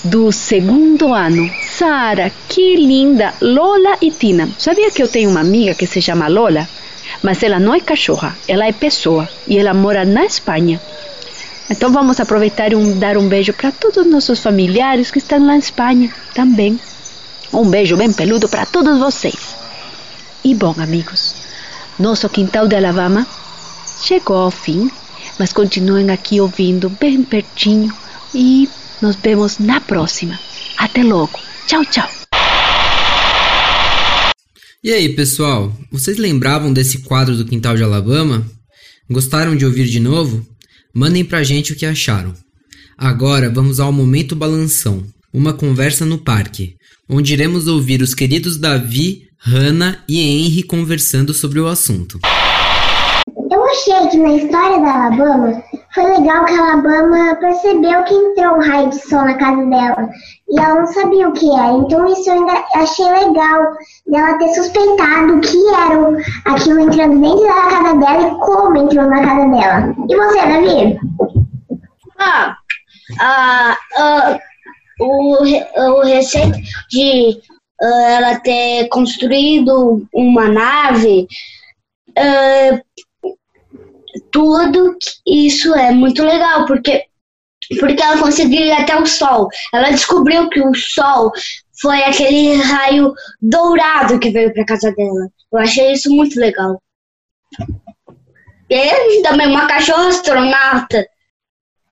do 0.04 0.30
segundo 0.32 1.12
ano. 1.12 1.50
Sara, 1.62 2.32
que 2.48 2.76
linda! 2.76 3.34
Lola 3.40 3.96
e 4.00 4.10
Tina. 4.10 4.48
Sabia 4.58 4.90
que 4.90 5.02
eu 5.02 5.08
tenho 5.08 5.30
uma 5.30 5.40
amiga 5.40 5.74
que 5.74 5.86
se 5.86 6.00
chama 6.00 6.28
Lola? 6.28 6.68
Mas 7.22 7.42
ela 7.42 7.58
não 7.58 7.74
é 7.74 7.80
cachorra, 7.80 8.36
ela 8.46 8.66
é 8.66 8.72
pessoa 8.72 9.28
e 9.46 9.58
ela 9.58 9.74
mora 9.74 10.04
na 10.04 10.24
Espanha. 10.24 10.80
Então 11.70 11.92
vamos 11.92 12.18
aproveitar 12.18 12.72
e 12.72 12.76
um, 12.76 12.98
dar 12.98 13.16
um 13.16 13.28
beijo 13.28 13.52
para 13.52 13.70
todos 13.70 13.98
os 13.98 14.10
nossos 14.10 14.40
familiares 14.40 15.10
que 15.10 15.18
estão 15.18 15.38
lá 15.38 15.46
na 15.46 15.58
Espanha 15.58 16.12
também. 16.34 16.78
Um 17.52 17.68
beijo 17.68 17.96
bem 17.96 18.12
peludo 18.12 18.48
para 18.48 18.66
todos 18.66 18.98
vocês. 18.98 19.56
E 20.44 20.54
bom, 20.54 20.74
amigos, 20.78 21.34
nosso 21.98 22.28
quintal 22.28 22.68
de 22.68 22.76
Alabama 22.76 23.26
chegou 24.02 24.36
ao 24.36 24.50
fim, 24.50 24.90
mas 25.38 25.52
continuem 25.52 26.10
aqui 26.10 26.40
ouvindo 26.40 26.88
bem 26.88 27.22
pertinho 27.24 27.92
e 28.34 28.68
nos 29.02 29.16
vemos 29.16 29.58
na 29.58 29.80
próxima. 29.80 30.38
Até 30.76 31.02
logo. 31.02 31.38
Tchau, 31.66 31.84
tchau. 31.86 32.08
E 34.82 34.92
aí, 34.92 35.08
pessoal? 35.14 35.76
Vocês 35.90 36.18
lembravam 36.18 36.72
desse 36.72 36.98
quadro 37.02 37.36
do 37.36 37.44
Quintal 37.44 37.76
de 37.76 37.82
Alabama? 37.82 38.46
Gostaram 39.10 39.56
de 39.56 39.66
ouvir 39.66 39.86
de 39.86 39.98
novo? 39.98 40.46
Mandem 40.94 41.24
pra 41.24 41.42
gente 41.42 41.72
o 41.72 41.76
que 41.76 41.84
acharam. 41.84 42.32
Agora 42.96 43.50
vamos 43.50 43.80
ao 43.80 43.92
momento 43.92 44.36
balanção, 44.36 45.04
uma 45.32 45.52
conversa 45.52 46.04
no 46.04 46.18
parque, 46.18 46.76
onde 47.08 47.32
iremos 47.32 47.66
ouvir 47.66 48.02
os 48.02 48.14
queridos 48.14 48.56
Davi, 48.56 49.27
Hannah 49.40 49.98
e 50.08 50.20
Henry 50.20 50.62
conversando 50.62 51.32
sobre 51.32 51.60
o 51.60 51.68
assunto. 51.68 52.18
Eu 53.50 53.64
achei 53.64 54.08
que 54.08 54.18
na 54.18 54.34
história 54.34 54.80
da 54.80 55.06
Alabama 55.06 55.62
foi 55.94 56.04
legal 56.04 56.44
que 56.44 56.52
a 56.52 56.72
Alabama 56.72 57.36
percebeu 57.36 58.04
que 58.04 58.14
entrou 58.14 58.56
um 58.56 58.60
raio 58.60 58.90
de 58.90 59.00
sol 59.08 59.24
na 59.24 59.34
casa 59.34 59.64
dela 59.64 60.08
e 60.48 60.60
ela 60.60 60.80
não 60.80 60.86
sabia 60.86 61.28
o 61.28 61.32
que 61.32 61.50
era. 61.50 61.72
Então 61.72 62.06
isso 62.12 62.28
eu 62.28 62.34
ainda 62.34 62.64
achei 62.74 63.06
legal 63.06 63.76
dela 64.06 64.38
ter 64.38 64.54
suspeitado 64.54 65.36
o 65.36 65.40
que 65.40 65.68
era 65.68 66.54
aquilo 66.54 66.80
entrando 66.80 67.20
dentro 67.20 67.46
da 67.46 67.70
casa 67.70 67.96
dela 67.96 68.28
e 68.28 68.38
como 68.40 68.76
entrou 68.76 69.08
na 69.08 69.24
casa 69.24 69.48
dela. 69.48 69.94
E 70.08 70.16
você, 70.16 70.40
Davi? 70.40 71.00
Ah, 72.18 72.56
ah, 73.20 73.78
ah 73.96 74.38
o, 75.00 75.44
o 75.44 76.02
receito 76.02 76.58
de 76.90 77.40
ela 77.80 78.40
ter 78.40 78.88
construído 78.88 80.06
uma 80.12 80.48
nave 80.48 81.26
ah, 82.16 82.80
tudo 84.32 84.96
isso 85.26 85.74
é 85.74 85.92
muito 85.92 86.22
legal, 86.22 86.66
porque, 86.66 87.04
porque 87.78 88.02
ela 88.02 88.20
conseguiu 88.20 88.62
ir 88.62 88.72
até 88.72 88.96
o 88.96 89.06
Sol. 89.06 89.48
Ela 89.72 89.90
descobriu 89.90 90.48
que 90.48 90.60
o 90.60 90.74
Sol 90.74 91.30
foi 91.80 92.02
aquele 92.02 92.56
raio 92.56 93.12
dourado 93.40 94.18
que 94.18 94.30
veio 94.30 94.52
para 94.52 94.64
casa 94.64 94.92
dela. 94.92 95.28
Eu 95.52 95.58
achei 95.58 95.92
isso 95.92 96.10
muito 96.10 96.38
legal. 96.38 96.80
E 98.68 99.22
também 99.22 99.46
uma 99.46 99.66
cachorra 99.66 100.08
astronauta. 100.08 101.06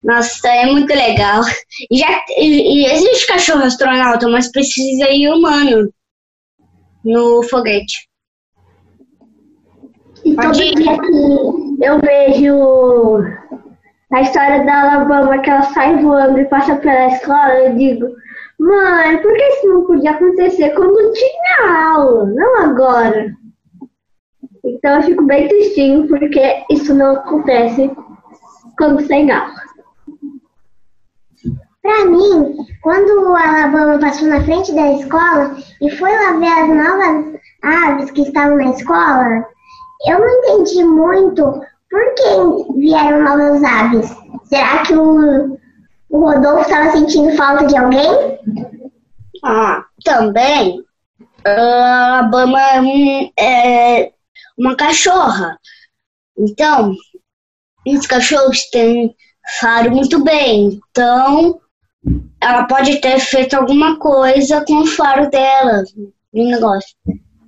Nossa, 0.06 0.48
é 0.48 0.66
muito 0.66 0.94
legal. 0.94 1.42
E, 1.90 1.98
já, 1.98 2.25
existe 2.38 3.26
cachorro 3.26 3.64
astronauta, 3.64 4.28
mas 4.28 4.52
precisa 4.52 5.10
ir 5.10 5.28
humano 5.28 5.92
no 7.04 7.42
foguete. 7.42 8.08
E 10.25 10.36
todo 10.36 10.52
dia 10.52 10.75
que 10.75 11.84
eu 11.84 12.00
vejo 12.00 13.25
a 14.12 14.22
história 14.22 14.64
da 14.64 14.82
Alabama 14.82 15.38
que 15.38 15.50
ela 15.50 15.62
sai 15.62 16.00
voando 16.00 16.38
e 16.38 16.44
passa 16.44 16.76
pela 16.76 17.08
escola, 17.08 17.54
eu 17.64 17.75
digo, 17.75 18.06
mãe, 18.60 19.20
por 19.20 19.34
que 19.34 19.42
isso 19.42 19.66
não 19.66 19.86
podia 19.86 20.12
acontecer 20.12 20.70
quando 20.70 21.12
tinha 21.14 21.94
aula, 21.94 22.26
não 22.26 22.60
agora? 22.62 23.34
Então 24.64 24.96
eu 24.96 25.02
fico 25.02 25.25
bem 25.25 25.48
tristinho 25.48 26.06
porque 26.06 26.64
isso 26.70 26.94
não 26.94 27.16
acontece 27.16 27.90
quando 28.78 29.06
tem 29.08 29.32
aula. 29.32 29.65
Pra 31.86 32.04
mim, 32.04 32.56
quando 32.82 33.36
a 33.36 33.62
Alabama 33.62 34.00
passou 34.00 34.26
na 34.26 34.42
frente 34.42 34.74
da 34.74 34.94
escola 34.94 35.56
e 35.80 35.88
foi 35.88 36.10
lá 36.10 36.32
ver 36.32 36.48
as 36.48 36.68
novas 36.68 37.40
aves 37.62 38.10
que 38.10 38.22
estavam 38.22 38.56
na 38.56 38.70
escola, 38.70 39.46
eu 40.08 40.18
não 40.18 40.28
entendi 40.28 40.82
muito 40.82 41.44
por 41.88 42.14
que 42.16 42.80
vieram 42.80 43.22
novas 43.22 43.62
aves. 43.62 44.12
Será 44.46 44.82
que 44.82 44.96
o, 44.96 45.56
o 46.10 46.18
Rodolfo 46.18 46.62
estava 46.62 46.90
sentindo 46.90 47.36
falta 47.36 47.68
de 47.68 47.76
alguém? 47.76 48.40
Ah, 49.44 49.84
também. 50.02 50.84
A 51.44 52.24
Bama 52.24 52.60
é, 52.60 52.80
um, 52.80 53.30
é 53.38 54.12
uma 54.58 54.74
cachorra. 54.74 55.56
Então, 56.36 56.96
os 57.86 58.08
cachorros 58.08 58.68
têm 58.70 59.14
faro 59.60 59.92
muito 59.92 60.25
bem. 60.25 60.80
Então, 60.90 61.60
ela 62.40 62.64
pode 62.64 63.00
ter 63.00 63.19
feito 63.19 63.54
alguma 63.54 63.99
coisa 63.99 64.64
com 64.64 64.82
o 64.82 64.86
faro 64.86 65.28
dela 65.30 65.82
no 66.32 66.45
negócio, 66.45 66.97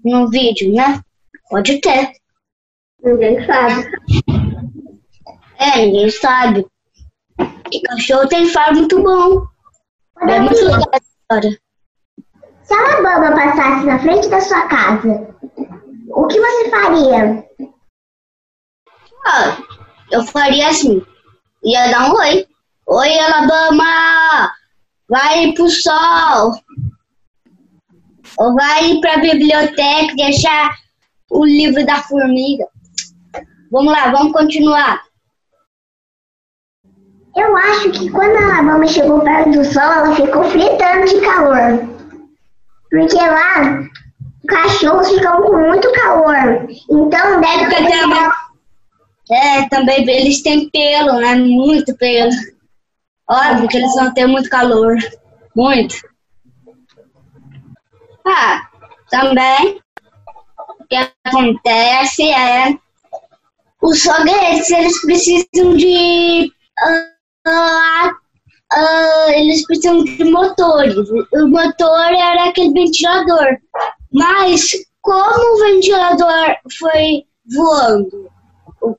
no 0.04 0.28
vídeo, 0.28 0.74
né? 0.74 1.00
Pode 1.50 1.80
ter. 1.80 2.12
Ninguém 3.02 3.46
sabe. 3.46 3.90
É, 5.58 5.86
ninguém 5.86 6.10
sabe. 6.10 6.66
E 7.70 7.80
cachorro 7.82 8.28
tem 8.28 8.48
faro 8.48 8.76
muito 8.76 9.02
bom. 9.02 9.46
É 10.20 10.40
muito 10.40 10.64
legal 10.64 10.90
a 10.92 10.98
história. 10.98 11.60
Se 12.62 12.74
a 12.74 12.96
Alabama 12.96 13.36
passasse 13.36 13.86
na 13.86 13.98
frente 13.98 14.28
da 14.28 14.40
sua 14.40 14.66
casa, 14.68 15.34
o 16.10 16.26
que 16.26 16.40
você 16.40 16.70
faria? 16.70 17.48
Ah, 19.24 19.56
eu 20.10 20.24
faria 20.24 20.68
assim. 20.68 21.02
Ia 21.64 21.90
dar 21.90 22.10
um 22.10 22.16
oi. 22.16 22.46
Oi, 22.90 23.18
Alabama! 23.20 24.50
Vai 25.08 25.52
pro 25.52 25.68
sol! 25.68 26.52
Ou 28.38 28.54
vai 28.54 28.98
pra 29.00 29.18
biblioteca 29.18 30.14
e 30.16 30.22
achar 30.22 30.74
o 31.30 31.44
livro 31.44 31.84
da 31.84 31.96
formiga. 32.02 32.66
Vamos 33.70 33.92
lá, 33.92 34.10
vamos 34.10 34.32
continuar. 34.32 35.02
Eu 37.36 37.56
acho 37.56 37.90
que 37.92 38.10
quando 38.10 38.36
a 38.36 38.54
Alabama 38.58 38.86
chegou 38.86 39.20
perto 39.20 39.50
do 39.50 39.64
sol, 39.64 39.82
ela 39.82 40.14
ficou 40.16 40.44
fritando 40.44 41.06
de 41.06 41.20
calor. 41.20 41.88
Porque 42.90 43.16
lá, 43.16 43.84
cachorros 44.48 45.08
ficam 45.10 45.42
com 45.42 45.56
muito 45.68 45.92
calor. 45.92 46.66
Então 46.90 47.40
deve 47.40 47.64
Porque 47.66 47.84
ter. 47.84 48.00
também- 48.00 48.30
É, 49.30 49.68
também 49.68 50.08
eles 50.08 50.42
têm 50.42 50.70
pelo, 50.70 51.20
né? 51.20 51.34
Muito 51.36 51.94
pelo. 51.98 52.30
Óbvio 53.30 53.68
que 53.68 53.76
eles 53.76 53.94
vão 53.94 54.12
ter 54.14 54.26
muito 54.26 54.48
calor. 54.48 54.96
Muito. 55.54 55.96
Ah, 58.26 58.68
também 59.10 59.80
o 60.80 60.84
que 60.84 60.96
acontece 61.24 62.30
é 62.30 62.76
os 63.82 64.02
foguetes, 64.02 64.70
eles 64.70 65.00
precisam 65.02 65.76
de 65.76 66.52
ah, 67.46 68.12
ah, 68.72 69.26
eles 69.30 69.66
precisam 69.66 70.04
de 70.04 70.24
motores. 70.24 70.94
O 71.32 71.48
motor 71.48 72.12
era 72.12 72.48
aquele 72.48 72.72
ventilador. 72.72 73.58
Mas 74.12 74.70
como 75.00 75.54
o 75.54 75.58
ventilador 75.60 76.56
foi 76.78 77.24
voando, 77.54 78.30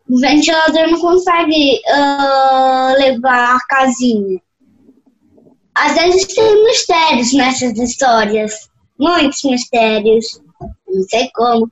o 0.09 0.19
ventilador 0.19 0.89
não 0.89 0.99
consegue 0.99 1.81
ah, 1.87 2.93
levar 2.97 3.55
a 3.55 3.59
casinha. 3.67 4.41
Às 5.75 5.93
vezes 5.93 6.33
tem 6.33 6.63
mistérios 6.65 7.33
nessas 7.33 7.77
histórias. 7.77 8.69
Muitos 8.99 9.43
mistérios. 9.43 10.41
Não 10.87 11.03
sei 11.03 11.29
como. 11.33 11.71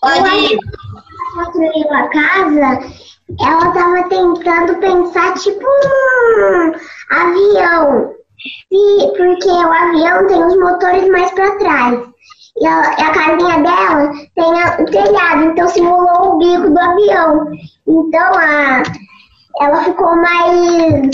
Pode 0.00 0.58
construiu 1.34 1.92
a 1.92 2.08
casa, 2.08 2.80
ela 3.40 3.72
tava 3.72 4.08
tentando 4.08 4.78
pensar 4.80 5.34
tipo 5.34 5.64
um 5.64 6.72
avião. 7.10 8.14
E, 8.72 9.06
porque 9.16 9.48
o 9.48 9.72
avião 9.72 10.26
tem 10.26 10.44
os 10.44 10.56
motores 10.58 11.08
mais 11.10 11.30
para 11.32 11.58
trás. 11.58 12.09
E 12.58 12.66
a, 12.66 12.80
a 12.80 13.12
casinha 13.12 13.62
dela 13.62 14.12
tem 14.34 14.62
a- 14.62 14.76
o 14.80 14.84
telhado, 14.86 15.44
então 15.44 15.68
simulou 15.68 16.34
o 16.34 16.38
bico 16.38 16.70
do 16.70 16.78
avião. 16.78 17.50
Então 17.86 18.32
a, 18.34 18.82
ela 19.60 19.84
ficou 19.84 20.16
mais. 20.16 21.10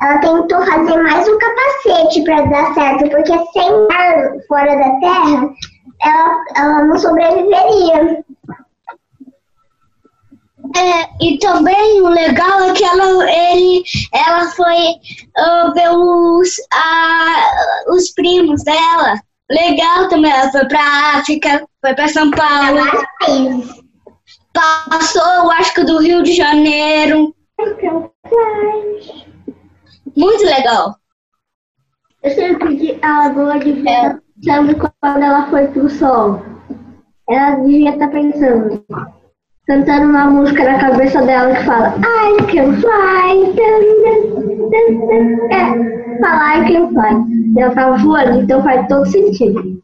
Ela 0.00 0.18
tentou 0.18 0.64
fazer 0.64 1.02
mais 1.02 1.28
um 1.28 1.38
capacete 1.38 2.22
para 2.22 2.42
dar 2.42 2.72
certo, 2.74 3.10
porque 3.10 3.32
sem 3.52 3.68
ar 3.92 4.32
fora 4.46 4.76
da 4.76 5.00
terra, 5.00 5.50
ela, 6.02 6.44
ela 6.56 6.84
não 6.84 6.96
sobreviveria. 6.98 8.24
É, 10.76 11.24
e 11.24 11.38
também 11.38 12.02
o 12.02 12.08
legal 12.08 12.62
é 12.62 12.72
que 12.74 12.84
ela, 12.84 13.30
ele, 13.30 13.82
ela 14.12 14.46
foi 14.50 14.76
ah, 15.36 15.72
ver 15.74 15.90
os, 15.90 16.48
ah, 16.72 17.84
os 17.88 18.10
primos 18.12 18.62
dela. 18.64 19.14
Legal 19.50 20.08
também, 20.08 20.30
ela 20.30 20.50
foi 20.52 20.66
pra 20.66 20.80
África, 21.16 21.66
foi 21.80 21.94
pra 21.94 22.06
São 22.08 22.30
Paulo, 22.30 22.80
passou, 24.52 25.50
acho 25.52 25.72
que 25.74 25.84
do 25.84 25.98
Rio 25.98 26.22
de 26.22 26.34
Janeiro. 26.34 27.34
Muito 30.16 30.44
legal. 30.44 30.94
Eu 32.22 32.30
sempre 32.32 32.76
que 32.76 32.98
a 33.02 33.28
Lagoa 33.28 33.58
devia 33.58 33.90
É. 33.90 33.94
estar 34.06 34.20
pensando 34.42 34.90
quando 35.00 35.22
ela 35.22 35.48
foi 35.48 35.66
pro 35.68 35.88
sol. 35.88 36.42
Ela 37.30 37.56
devia 37.56 37.90
estar 37.92 38.08
pensando, 38.08 38.84
cantando 39.66 40.06
uma 40.10 40.26
música 40.26 40.64
na 40.64 40.78
cabeça 40.78 41.22
dela 41.22 41.54
que 41.54 41.64
fala 41.64 41.94
I 41.98 42.36
can 42.52 42.72
fly. 42.80 43.54
dun, 44.70 46.07
dun. 46.18 46.26
É, 46.26 46.30
fala 46.30 46.56
I 46.56 46.72
can 46.72 46.88
fly. 46.88 47.54
E 47.56 47.60
Ela 47.60 47.74
tava 47.74 47.96
voando, 47.98 48.40
então 48.40 48.62
faz 48.62 48.86
todo 48.88 49.06
sentido. 49.06 49.82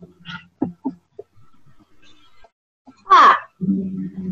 Ah, 3.10 3.36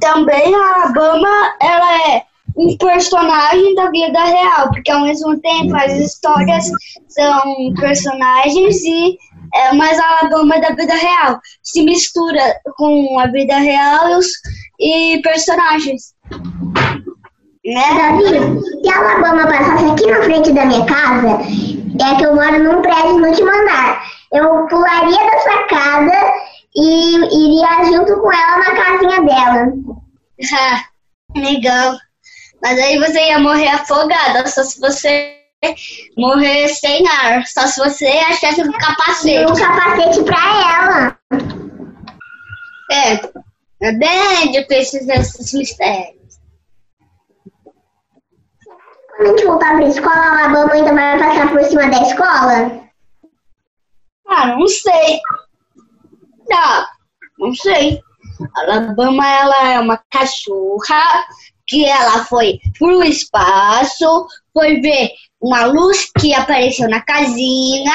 também 0.01 0.55
a 0.55 0.75
Alabama, 0.75 1.55
ela 1.61 2.11
é 2.11 2.23
um 2.57 2.77
personagem 2.77 3.75
da 3.75 3.91
vida 3.91 4.23
real, 4.25 4.71
porque 4.71 4.91
ao 4.91 5.03
mesmo 5.03 5.38
tempo 5.41 5.75
as 5.77 5.93
histórias 5.93 6.71
são 7.09 7.75
personagens 7.79 8.83
e 8.83 9.17
é, 9.55 9.73
mas 9.75 9.99
a 9.99 10.19
Alabama 10.21 10.57
é 10.57 10.61
da 10.61 10.71
vida 10.71 10.95
real. 10.95 11.38
Se 11.62 11.83
mistura 11.83 12.43
com 12.77 13.19
a 13.19 13.27
vida 13.27 13.57
real 13.59 14.11
e, 14.11 14.15
os, 14.17 14.27
e 14.81 15.23
personagens. 15.23 16.15
Né? 17.65 17.95
Davi, 17.95 18.61
se 18.83 18.91
a 18.91 18.99
Alabama 18.99 19.47
passasse 19.47 19.85
aqui 19.85 20.07
na 20.07 20.23
frente 20.23 20.53
da 20.53 20.65
minha 20.65 20.85
casa, 20.87 21.38
é 22.00 22.16
que 22.16 22.24
eu 22.24 22.35
moro 22.35 22.59
num 22.62 22.83
prédio 22.83 23.18
no 23.18 23.28
último 23.28 23.50
andar. 23.50 24.02
Eu 24.33 24.66
pularia 24.66 25.31
da 25.31 25.38
sacada 25.40 26.33
e 26.74 27.16
iria 27.16 27.85
junto 27.85 28.20
com 28.20 28.33
ela 28.33 28.59
na 28.59 28.74
casinha 28.74 29.22
dela. 29.22 29.72
Legal. 31.37 31.96
Mas 32.62 32.78
aí 32.78 32.98
você 32.98 33.28
ia 33.28 33.38
morrer 33.38 33.68
afogada, 33.68 34.46
só 34.46 34.62
se 34.62 34.81
você 34.81 35.37
morrer 36.16 36.68
sem 36.68 37.07
ar. 37.09 37.46
Só 37.46 37.66
se 37.66 37.78
você 37.81 38.07
achasse 38.07 38.62
um 38.62 38.72
capacete. 38.72 39.50
Um 39.50 39.55
capacete 39.55 40.22
pra 40.22 40.38
ela. 40.81 41.18
É. 42.90 43.42
É 43.85 43.92
bem 43.92 44.52
difícil 44.52 45.00
esses 45.11 45.52
mistérios. 45.52 46.22
A 49.23 49.25
gente 49.25 49.45
voltar 49.45 49.77
pra 49.77 49.87
escola, 49.87 50.17
a 50.17 50.49
Alabama 50.49 50.73
ainda 50.73 50.93
vai 50.93 51.17
passar 51.17 51.49
por 51.49 51.63
cima 51.63 51.89
da 51.89 52.03
escola? 52.03 52.83
Ah, 54.27 54.47
não 54.47 54.67
sei. 54.67 55.21
Não, 56.49 56.87
não 57.39 57.55
sei. 57.55 58.01
A 58.57 58.61
Alabama, 58.63 59.25
ela 59.25 59.75
é 59.75 59.79
uma 59.79 60.03
cachorra 60.11 61.25
que 61.69 61.85
ela 61.85 62.25
foi 62.25 62.59
pro 62.77 63.05
espaço, 63.05 64.27
foi 64.53 64.81
ver 64.81 65.13
uma 65.41 65.67
luz 65.67 66.11
que 66.19 66.35
apareceu 66.35 66.91
na 66.91 67.01
casinha, 67.01 67.95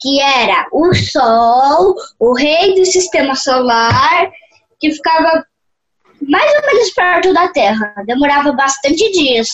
que 0.00 0.20
era 0.20 0.66
o 0.72 0.92
Sol, 0.94 1.94
o 2.18 2.34
rei 2.34 2.74
do 2.74 2.84
sistema 2.84 3.36
solar, 3.36 4.32
que 4.80 4.90
ficava 4.90 5.44
mais 6.28 6.54
ou 6.56 6.66
menos 6.66 6.90
perto 6.90 7.32
da 7.32 7.46
Terra. 7.52 7.94
Demorava 8.04 8.50
bastante 8.50 9.12
dias. 9.12 9.48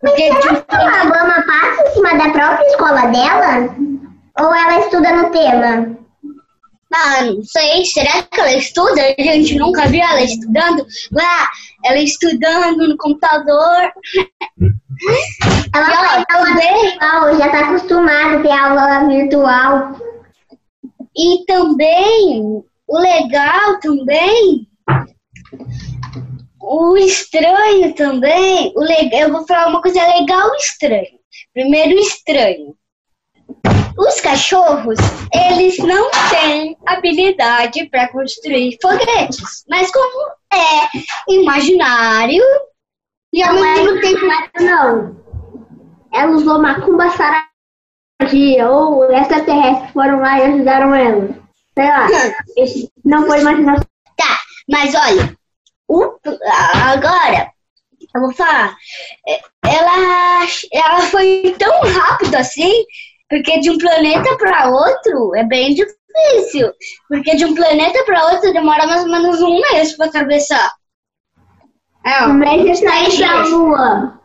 Porque 0.00 0.30
Mas 0.30 0.42
será 0.42 0.62
que 0.62 0.74
a 0.74 1.00
Alabama 1.00 1.44
passa 1.46 1.82
em 1.82 1.92
cima 1.94 2.14
da 2.14 2.30
própria 2.30 2.66
escola 2.66 3.06
dela? 3.06 3.76
Ou 4.40 4.54
ela 4.54 4.80
estuda 4.80 5.12
no 5.12 5.30
tema? 5.30 5.98
Ah, 6.94 7.24
não 7.24 7.42
sei. 7.42 7.84
Será 7.84 8.22
que 8.22 8.40
ela 8.40 8.52
estuda? 8.54 9.00
A 9.18 9.22
gente 9.22 9.58
nunca 9.58 9.86
viu 9.88 10.02
ela 10.02 10.22
estudando. 10.22 10.86
Lá, 11.12 11.48
ela 11.84 11.98
estudando 11.98 12.88
no 12.88 12.96
computador. 12.96 13.92
Ela 15.74 15.86
faz 15.86 16.24
aula 16.32 16.54
virtual, 16.54 17.36
já 17.36 17.50
tá 17.50 17.60
acostumada 17.60 18.38
a 18.38 18.42
ter 18.42 18.52
aula 18.52 19.08
virtual. 19.08 19.92
E 21.16 21.44
também, 21.46 22.62
o 22.86 22.98
legal 22.98 23.78
também, 23.80 24.68
o 26.68 26.98
estranho 26.98 27.94
também, 27.94 28.72
o 28.76 28.80
legal, 28.80 29.20
eu 29.20 29.32
vou 29.32 29.46
falar 29.46 29.68
uma 29.68 29.80
coisa 29.80 30.06
legal 30.06 30.54
e 30.54 30.58
estranho. 30.58 31.18
Primeiro, 31.54 31.98
estranho. 31.98 32.76
Os 33.96 34.20
cachorros, 34.20 34.98
eles 35.32 35.78
não 35.78 36.10
têm 36.28 36.76
habilidade 36.86 37.88
para 37.88 38.08
construir 38.08 38.76
foguetes, 38.82 39.64
mas 39.68 39.90
como 39.90 40.30
é 40.52 41.32
imaginário 41.32 42.44
e 43.32 43.42
ao 43.42 43.54
mesmo 43.54 44.00
tempo 44.00 44.26
não. 44.60 45.16
Ela 46.12 46.32
usou 46.32 46.60
macumba 46.60 47.10
saradia 47.10 48.68
ou 48.70 49.10
extraterrestres 49.10 49.90
foram 49.92 50.20
lá 50.20 50.38
e 50.38 50.42
ajudaram 50.42 50.94
ela. 50.94 51.28
Sei 51.74 51.88
lá. 51.88 52.06
não 53.04 53.26
foi 53.26 53.40
imaginação. 53.40 53.86
Tá, 54.16 54.38
mas 54.68 54.94
olha, 54.94 55.37
o, 55.88 56.18
agora 56.92 57.50
eu 58.14 58.20
vou 58.20 58.32
falar. 58.32 58.76
Ela, 59.64 60.46
ela 60.72 61.00
foi 61.02 61.54
tão 61.58 61.80
rápido 61.80 62.34
assim 62.36 62.84
porque 63.28 63.60
de 63.60 63.70
um 63.70 63.78
planeta 63.78 64.36
para 64.36 64.70
outro 64.70 65.34
é 65.36 65.44
bem 65.44 65.74
difícil. 65.74 66.72
Porque 67.08 67.36
de 67.36 67.44
um 67.44 67.54
planeta 67.54 68.02
para 68.04 68.32
outro 68.32 68.52
demora 68.52 68.86
mais 68.86 69.02
ou 69.02 69.10
menos 69.10 69.42
um 69.42 69.60
mês 69.60 69.96
para 69.96 70.06
atravessar. 70.06 70.72
É, 72.04 72.24
um 72.24 72.34
mês 72.34 72.80
de 72.80 73.20
da 73.20 73.42
lua. 73.44 74.20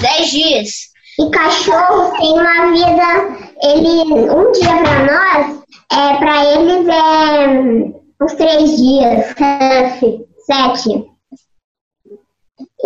Dez 0.00 0.30
dias. 0.30 0.92
E 1.18 1.30
cachorro 1.30 2.16
tem 2.16 2.32
uma 2.32 2.72
vida, 2.72 3.52
ele 3.62 4.12
um 4.30 4.50
dia 4.52 4.76
para 4.82 5.04
nós, 5.04 5.62
é 5.92 6.16
para 6.16 6.44
eles 6.46 6.88
é 6.88 8.24
uns 8.24 8.32
três 8.34 8.76
dias, 8.76 9.34
sete. 10.52 11.10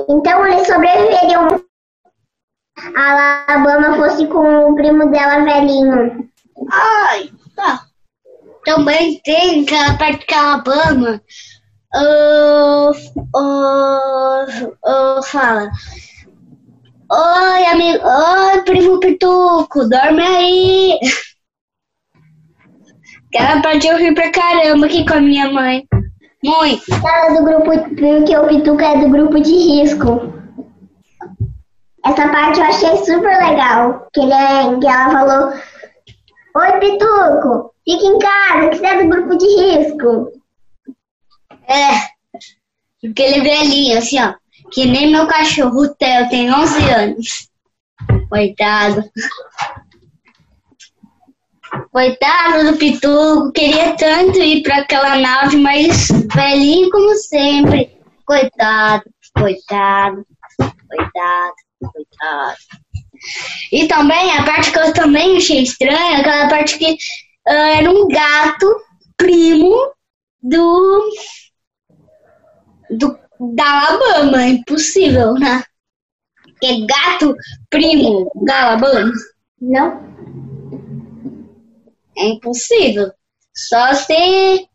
Então 0.09 0.47
eles 0.47 0.67
sobreviveriam 0.67 1.65
a 2.95 3.53
Alabama 3.55 3.97
fosse 3.97 4.27
com 4.27 4.71
o 4.71 4.75
primo 4.75 5.11
dela 5.11 5.43
velhinho. 5.45 6.29
Ai, 6.71 7.31
tá. 7.55 7.87
Também 8.65 9.21
tem 9.25 9.63
aquela 9.63 9.97
parte 9.97 10.27
que 10.27 10.35
a 10.35 10.53
Alabama 10.53 11.23
uh, 11.95 12.91
uh, 13.35 14.69
uh, 14.85 15.23
fala. 15.23 15.71
Oi, 17.11 17.67
amigo. 17.67 18.05
Oi, 18.05 18.63
primo 18.63 19.01
Pituco, 19.01 19.89
dorme 19.89 20.23
aí. 20.23 20.99
Aquela 23.29 23.63
parte 23.63 23.87
eu 23.87 23.97
ri 23.97 24.15
pra 24.15 24.31
caramba 24.31 24.87
aqui 24.87 25.07
com 25.07 25.15
a 25.15 25.21
minha 25.21 25.51
mãe. 25.51 25.87
Muito. 26.47 26.85
Ela 26.95 27.27
é 27.27 27.35
do 27.35 27.45
grupo, 27.45 27.71
porque 27.97 28.37
o 28.37 28.47
Pituco 28.47 28.81
é 28.81 28.99
do 28.99 29.11
grupo 29.11 29.41
de 29.41 29.51
risco. 29.51 30.33
Essa 32.05 32.29
parte 32.29 32.61
eu 32.61 32.67
achei 32.67 32.97
super 32.99 33.37
legal. 33.37 34.07
Que, 34.13 34.21
ele 34.21 34.33
é, 34.33 34.79
que 34.79 34.87
ela 34.87 35.11
falou: 35.11 35.53
Oi, 36.57 36.73
Pituco, 36.79 37.75
fica 37.85 38.05
em 38.07 38.19
casa, 38.21 38.69
que 38.69 38.77
você 38.77 38.87
é 38.87 39.03
do 39.03 39.09
grupo 39.09 39.37
de 39.37 39.47
risco. 39.47 40.33
É, 41.67 42.17
porque 43.01 43.23
ele 43.23 43.41
é 43.41 43.57
velhinho, 43.57 43.99
assim, 43.99 44.23
ó. 44.23 44.35
Que 44.71 44.87
nem 44.87 45.11
meu 45.11 45.27
cachorro, 45.27 45.83
o 45.83 45.95
Theo, 45.95 46.29
tem 46.29 46.53
11 46.53 46.91
anos. 46.91 47.49
Coitado. 48.29 49.03
Coitado 51.93 52.71
do 52.71 52.79
Pituco, 52.79 53.53
queria 53.53 53.97
tanto 53.97 54.39
ir 54.39 54.63
para 54.63 54.79
aquela 54.79 55.17
nave, 55.17 55.57
mas 55.57 56.09
velhinho 56.35 56.91
como 56.91 57.15
sempre. 57.15 57.99
Coitado, 58.25 59.05
coitado, 59.35 60.27
coitado. 60.59 61.55
Coitado. 61.79 62.57
E 63.73 63.87
também 63.87 64.37
a 64.37 64.45
parte 64.45 64.71
que 64.71 64.79
eu 64.79 64.93
também 64.93 65.37
achei 65.37 65.63
estranha, 65.63 66.19
aquela 66.19 66.49
parte 66.49 66.79
que 66.79 66.93
uh, 66.93 67.51
era 67.51 67.91
um 67.91 68.09
gato 68.09 68.67
primo 69.17 69.93
do, 70.43 71.11
do 72.91 73.19
da 73.55 73.89
Alabama. 73.89 74.47
Impossível, 74.47 75.35
né? 75.35 75.63
É 76.63 76.87
gato 76.87 77.35
primo 77.71 78.31
da 78.45 78.65
Alabama. 78.65 79.13
Não. 79.61 80.07
É 82.19 82.27
impossível. 82.27 83.11
Só 83.55 83.95
se. 83.95 84.69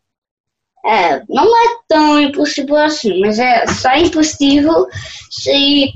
É, 0.84 1.22
não 1.28 1.44
é 1.44 1.76
tão 1.88 2.20
impossível 2.20 2.76
assim, 2.76 3.20
mas 3.20 3.38
é 3.38 3.64
só 3.68 3.94
impossível 3.94 4.88
se 5.30 5.92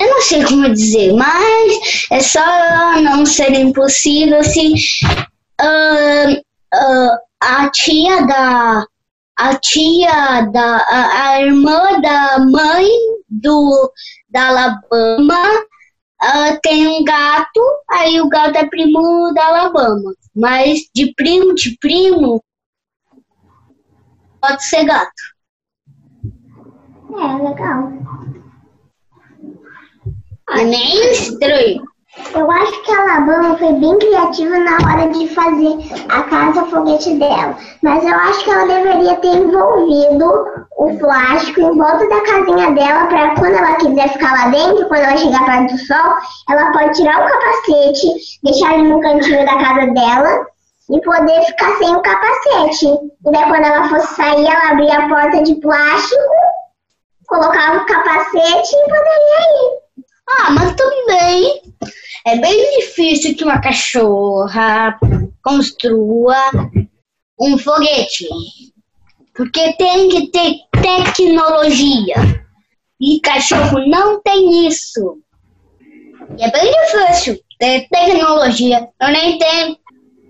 eu 0.00 0.10
não 0.10 0.20
sei 0.20 0.44
como 0.44 0.72
dizer, 0.72 1.12
mas 1.14 2.08
é 2.10 2.20
só 2.20 3.00
não 3.00 3.24
ser 3.24 3.54
impossível 3.54 4.42
se 4.42 4.74
uh, 5.60 6.32
uh, 6.32 7.18
a 7.40 7.70
tia 7.70 8.26
da 8.26 8.86
a 9.36 9.56
tia 9.56 10.42
da 10.52 10.76
a, 10.76 11.30
a, 11.30 11.42
irmã 11.42 12.00
da 12.00 12.38
mãe 12.40 12.88
do 13.28 13.92
da 14.30 14.48
Alabama 14.48 15.64
uh, 16.24 16.58
tem 16.62 16.86
um 16.86 17.04
gato, 17.04 17.60
aí 17.90 18.20
o 18.20 18.28
gato 18.28 18.56
é 18.56 18.66
primo 18.66 19.32
da 19.34 19.46
Alabama, 19.46 20.14
mas 20.34 20.80
de 20.94 21.12
primo 21.14 21.54
de 21.54 21.76
primo 21.78 22.42
pode 24.40 24.64
ser 24.64 24.84
gato. 24.84 25.12
É 27.16 27.42
legal. 27.42 27.92
É 30.50 30.64
meio 30.64 31.10
estranho. 31.12 31.93
Eu 32.32 32.48
acho 32.48 32.82
que 32.82 32.92
a 32.92 33.00
Alabama 33.02 33.58
foi 33.58 33.72
bem 33.72 33.98
criativa 33.98 34.56
na 34.58 34.76
hora 34.76 35.08
de 35.10 35.26
fazer 35.34 35.78
a 36.08 36.22
casa 36.22 36.64
foguete 36.66 37.14
dela. 37.14 37.56
Mas 37.82 38.04
eu 38.04 38.14
acho 38.14 38.44
que 38.44 38.50
ela 38.50 38.66
deveria 38.66 39.16
ter 39.16 39.36
envolvido 39.36 40.46
o 40.76 40.96
plástico 40.98 41.60
em 41.60 41.76
volta 41.76 42.08
da 42.08 42.20
casinha 42.22 42.70
dela 42.72 43.06
para 43.06 43.34
quando 43.34 43.54
ela 43.54 43.74
quiser 43.76 44.08
ficar 44.10 44.32
lá 44.32 44.48
dentro, 44.48 44.86
quando 44.88 45.00
ela 45.00 45.16
chegar 45.16 45.44
perto 45.44 45.72
do 45.72 45.78
sol, 45.78 46.14
ela 46.50 46.72
pode 46.72 46.94
tirar 46.94 47.20
o 47.20 47.28
capacete, 47.28 48.06
deixar 48.44 48.74
ele 48.74 48.88
no 48.88 49.00
cantinho 49.00 49.44
da 49.44 49.58
casa 49.58 49.92
dela 49.92 50.46
e 50.90 51.00
poder 51.00 51.42
ficar 51.46 51.76
sem 51.78 51.96
o 51.96 52.00
capacete. 52.00 52.86
E 52.86 53.32
daí 53.32 53.44
quando 53.44 53.64
ela 53.64 53.88
fosse 53.88 54.14
sair, 54.14 54.46
ela 54.46 54.70
abria 54.70 54.98
a 54.98 55.08
porta 55.08 55.42
de 55.42 55.54
plástico, 55.56 56.22
colocava 57.26 57.78
o 57.78 57.86
capacete 57.86 58.76
e 58.76 58.84
poderia 58.84 59.78
ir. 59.80 59.83
Ah, 60.28 60.50
mas 60.50 60.74
também 60.74 61.62
é 62.26 62.38
bem 62.38 62.80
difícil 62.80 63.36
que 63.36 63.44
uma 63.44 63.60
cachorra 63.60 64.98
construa 65.42 66.36
um 67.38 67.58
foguete. 67.58 68.26
Porque 69.34 69.72
tem 69.74 70.08
que 70.08 70.28
ter 70.28 70.54
tecnologia. 70.80 72.14
E 73.00 73.20
cachorro 73.20 73.86
não 73.86 74.20
tem 74.22 74.66
isso. 74.66 75.18
E 76.38 76.44
é 76.44 76.50
bem 76.50 76.72
difícil 76.72 77.38
ter 77.58 77.86
tecnologia. 77.88 78.88
Eu 79.00 79.08
nem 79.08 79.38
tenho. 79.38 79.76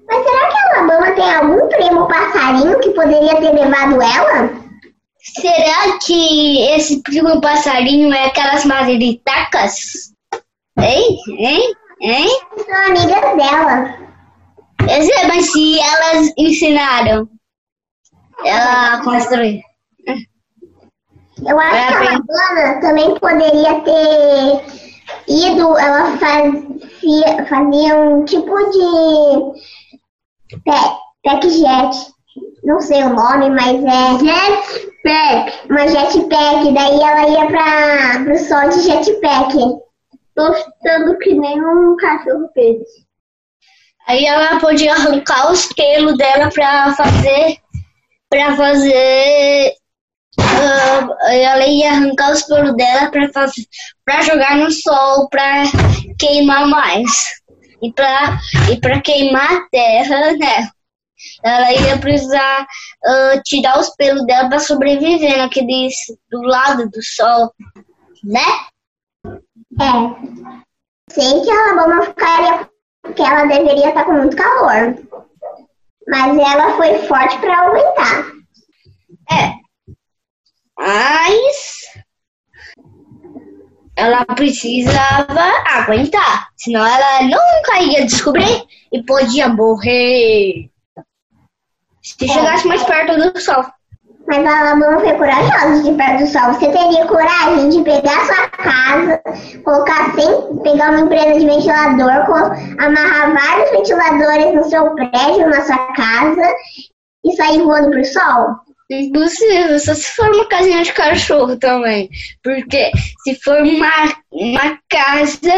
Mas 0.08 0.24
será 0.24 0.48
que 0.48 0.56
a 0.56 0.78
Alabama 0.78 1.12
tem 1.12 1.34
algum 1.34 1.68
primo 1.68 2.08
passarinho 2.08 2.80
que 2.80 2.90
poderia 2.90 3.36
ter 3.36 3.52
levado 3.52 4.02
ela? 4.02 4.63
Será 5.24 5.98
que 6.04 6.60
esse 6.72 7.02
primo 7.02 7.40
passarinho 7.40 8.12
é 8.12 8.26
aquelas 8.26 8.64
maderitacas? 8.64 10.12
Hein? 10.78 11.18
Hein? 11.38 11.74
Hein? 12.02 12.28
São 12.56 12.86
amigas 12.86 13.36
dela. 13.36 13.98
Eu 14.82 15.02
sei, 15.02 15.26
mas 15.26 15.50
se 15.50 15.80
elas 15.80 16.32
ensinaram 16.36 17.28
ela 18.44 18.94
a 18.94 19.04
construir. 19.04 19.62
Eu 21.46 21.58
acho 21.58 21.74
É, 21.74 21.86
que 21.88 21.94
a 21.94 22.10
Alabama 22.10 22.80
também 22.80 23.18
poderia 23.18 23.80
ter 23.80 24.64
ido, 25.26 25.78
ela 25.78 26.16
fazia, 26.18 27.46
fazia 27.48 27.96
um 27.96 28.24
tipo 28.24 28.54
de 28.70 28.80
pack 31.22 31.48
jet. 31.48 32.13
Não 32.64 32.80
sei 32.80 33.02
o 33.02 33.10
nome, 33.10 33.50
mas 33.50 33.84
é 33.84 34.18
jetpack. 34.18 35.68
Uma 35.68 35.86
jetpack, 35.86 36.72
daí 36.72 37.00
ela 37.00 37.28
ia 37.28 37.46
para 37.46 38.24
pro 38.24 38.38
sol 38.38 38.68
de 38.70 38.80
jetpack. 38.80 39.54
Tostando 40.34 41.18
que 41.18 41.34
nem 41.34 41.60
um 41.62 41.94
cachorro 41.96 42.48
fez. 42.54 42.78
Aí 44.06 44.24
ela 44.24 44.58
podia 44.60 44.92
arrancar 44.92 45.52
os 45.52 45.66
pelos 45.74 46.16
dela 46.16 46.48
pra 46.50 46.94
fazer. 46.94 47.58
Pra 48.30 48.56
fazer. 48.56 49.72
ah, 50.40 51.32
ela 51.32 51.66
ia 51.66 51.90
arrancar 51.90 52.32
os 52.32 52.42
pelos 52.42 52.74
dela 52.76 53.10
pra, 53.10 53.30
fazer, 53.30 53.62
pra 54.06 54.22
jogar 54.22 54.56
no 54.56 54.70
sol, 54.70 55.28
pra 55.28 55.64
queimar 56.18 56.66
mais. 56.66 57.10
E 57.82 57.92
pra, 57.92 58.38
e 58.72 58.80
pra 58.80 59.02
queimar 59.02 59.52
a 59.52 59.68
terra, 59.70 60.32
né? 60.32 60.70
Ela 61.44 61.72
ia 61.72 61.98
precisar 61.98 62.66
ah, 63.04 63.40
tirar 63.44 63.78
os 63.78 63.90
pelos 63.96 64.24
dela 64.24 64.48
pra 64.48 64.58
sobreviver 64.58 65.36
naqueles 65.36 65.94
do 66.30 66.40
lado 66.42 66.88
do 66.88 67.02
sol, 67.02 67.52
né? 68.24 68.40
É. 69.80 70.54
Sei 71.10 71.40
que 71.42 71.50
a 71.50 71.70
Alabama 71.70 72.02
ficaria. 72.02 72.70
que 73.14 73.22
ela 73.22 73.44
deveria 73.44 73.88
estar 73.88 74.04
com 74.04 74.12
muito 74.12 74.36
calor. 74.36 74.96
Mas 76.08 76.38
ela 76.38 76.76
foi 76.76 76.98
forte 77.06 77.38
para 77.38 77.58
aguentar. 77.58 78.26
É. 79.30 79.52
Mas 80.78 81.84
ela 83.96 84.24
precisava 84.24 85.42
aguentar. 85.66 86.48
Senão 86.56 86.84
ela 86.86 87.22
nunca 87.22 87.80
ia 87.80 88.04
descobrir 88.06 88.64
e 88.92 89.02
podia 89.02 89.48
morrer. 89.48 90.70
Se 92.04 92.28
chegasse 92.28 92.68
mais 92.68 92.82
perto 92.84 93.16
do 93.16 93.40
sol. 93.40 93.64
Mas 94.26 94.46
a 94.46 94.60
Alabama 94.60 95.00
foi 95.00 95.12
corajosa 95.14 95.82
de 95.82 95.92
perto 95.96 96.24
do 96.24 96.26
sol. 96.26 96.52
Você 96.52 96.70
teria 96.70 97.06
coragem 97.06 97.68
de 97.70 97.82
pegar 97.82 98.26
sua 98.26 98.48
casa, 98.48 99.20
colocar 99.64 100.14
sem 100.14 100.58
pegar 100.62 100.90
uma 100.90 101.00
empresa 101.00 101.40
de 101.40 101.46
ventilador, 101.46 102.56
amarrar 102.78 103.34
vários 103.34 103.70
ventiladores 103.70 104.54
no 104.54 104.64
seu 104.64 104.94
prédio, 104.94 105.50
na 105.50 105.62
sua 105.62 105.92
casa 105.92 106.54
e 107.24 107.36
sair 107.36 107.62
voando 107.62 107.90
pro 107.90 108.04
sol? 108.04 108.64
Impossível, 108.90 109.78
só 109.78 109.94
se 109.94 110.10
for 110.14 110.30
uma 110.34 110.46
casinha 110.46 110.82
de 110.82 110.92
cachorro 110.92 111.56
também. 111.58 112.10
Porque 112.42 112.90
se 113.24 113.34
for 113.42 113.62
uma, 113.62 114.12
uma 114.30 114.78
casa 114.90 115.52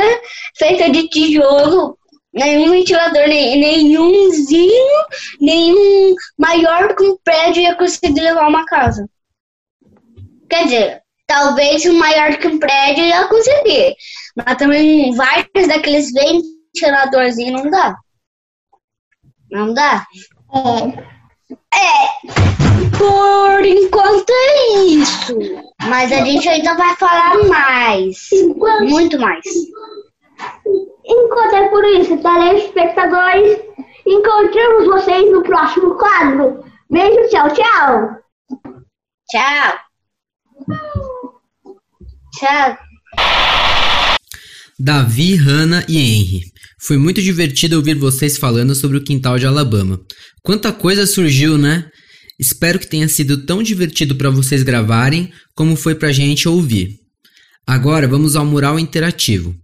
feita 0.57 0.91
de 0.91 1.09
tijolo, 1.09 1.99
nenhum 2.37 2.70
ventilador, 2.70 3.27
nem, 3.27 3.59
nenhumzinho, 3.59 5.07
nenhum 5.40 6.14
maior 6.38 6.94
que 6.94 7.03
um 7.03 7.16
prédio 7.25 7.62
ia 7.62 7.75
conseguir 7.75 8.20
levar 8.20 8.46
uma 8.46 8.64
casa. 8.66 9.09
Quer 10.49 10.64
dizer, 10.64 11.03
talvez 11.27 11.85
um 11.87 11.99
maior 11.99 12.37
que 12.37 12.46
um 12.46 12.59
prédio 12.59 13.05
ia 13.05 13.27
conseguir. 13.27 13.96
Mas 14.37 14.57
também 14.59 15.14
vários 15.14 15.66
daqueles 15.66 16.12
ventiladorzinhos 16.12 17.62
não 17.62 17.70
dá. 17.70 17.96
Não 19.51 19.75
dá? 19.75 20.07
É. 21.75 22.27
Por 22.99 23.64
enquanto 23.64 24.31
é 24.31 24.79
isso. 24.85 25.38
Mas 25.88 26.12
a 26.12 26.25
gente 26.25 26.49
ainda 26.49 26.75
vai 26.75 26.94
falar 26.96 27.38
mais. 27.44 28.29
Muito 28.88 29.18
mais. 29.18 29.44
Enquanto 31.09 31.55
é 31.55 31.69
por 31.69 31.85
isso, 31.85 32.16
telespectadores, 32.19 33.59
encontramos 34.05 34.87
vocês 34.87 35.31
no 35.31 35.42
próximo 35.42 35.97
quadro. 35.97 36.64
Beijo, 36.90 37.29
tchau, 37.31 37.49
tchau. 37.51 38.11
Tchau. 39.31 39.79
Tchau. 42.38 42.79
Davi, 44.79 45.37
Hannah 45.37 45.85
e 45.88 45.97
Henry. 45.99 46.42
Foi 46.79 46.97
muito 46.97 47.23
divertido 47.23 47.77
ouvir 47.77 47.95
vocês 47.95 48.37
falando 48.37 48.75
sobre 48.75 48.97
o 48.97 49.03
quintal 49.03 49.38
de 49.38 49.47
Alabama. 49.47 50.01
Quanta 50.42 50.73
coisa 50.73 51.07
surgiu, 51.07 51.57
né? 51.57 51.88
Espero 52.38 52.79
que 52.79 52.87
tenha 52.87 53.09
sido 53.09 53.47
tão 53.47 53.62
divertido 53.62 54.16
para 54.16 54.29
vocês 54.29 54.62
gravarem 54.62 55.33
como 55.55 55.77
foi 55.77 55.95
pra 55.95 56.12
gente 56.12 56.49
ouvir. 56.49 56.99
Agora 57.66 58.07
vamos 58.07 58.37
ao 58.37 58.45
mural 58.45 58.79
interativo. 58.79 59.55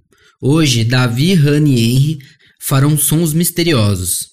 Hoje, 0.45 0.83
Davi, 0.83 1.35
Hannah 1.35 1.69
e 1.69 1.95
Henry 1.95 2.19
farão 2.61 2.99
sons 2.99 3.33
misteriosos. 3.33 4.31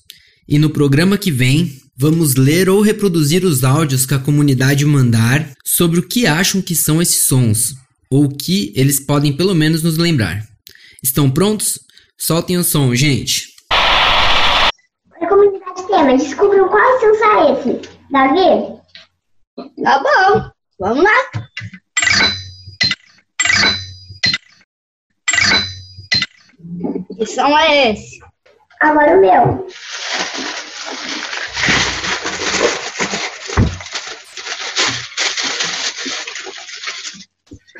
E 0.47 0.57
no 0.57 0.71
programa 0.71 1.19
que 1.19 1.29
vem, 1.29 1.71
vamos 1.95 2.33
ler 2.33 2.67
ou 2.67 2.81
reproduzir 2.81 3.45
os 3.45 3.63
áudios 3.63 4.07
que 4.07 4.15
a 4.15 4.19
comunidade 4.19 4.83
mandar 4.87 5.47
sobre 5.63 5.99
o 5.99 6.07
que 6.07 6.25
acham 6.25 6.63
que 6.63 6.75
são 6.75 6.99
esses 6.99 7.27
sons, 7.27 7.75
ou 8.09 8.23
o 8.23 8.35
que 8.35 8.73
eles 8.75 8.99
podem 8.99 9.37
pelo 9.37 9.53
menos 9.53 9.83
nos 9.83 9.99
lembrar. 9.99 10.43
Estão 11.03 11.29
prontos? 11.29 11.79
Soltem 12.17 12.57
o 12.57 12.63
som, 12.63 12.95
gente! 12.95 13.53
A 13.71 15.27
comunidade 15.29 15.85
tema, 15.85 16.17
descubram 16.17 16.69
quais 16.69 17.01
são 17.01 17.15
são 17.19 17.53
esses. 17.53 17.89
Davi? 18.09 18.79
Tá 19.83 20.01
bom. 20.01 20.49
Vamos 20.79 21.03
lá. 21.03 21.49
Que 27.19 27.25
som 27.25 27.57
é 27.59 27.91
esse? 27.91 28.17
Agora 28.79 29.17
o 29.17 29.19
meu. 29.19 29.67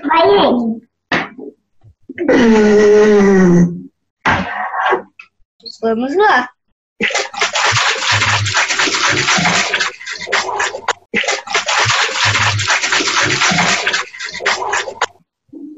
Vai. 0.04 0.28
Vamos 5.82 6.17
lá. 6.17 6.49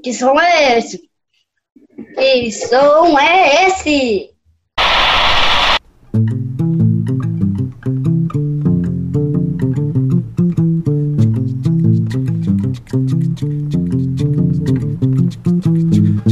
Que 0.04 0.12
som 0.16 0.42
é 0.42 0.80
esse? 0.80 1.11
Que 2.22 2.52
som 2.52 3.18
é 3.18 3.66
esse? 3.66 4.30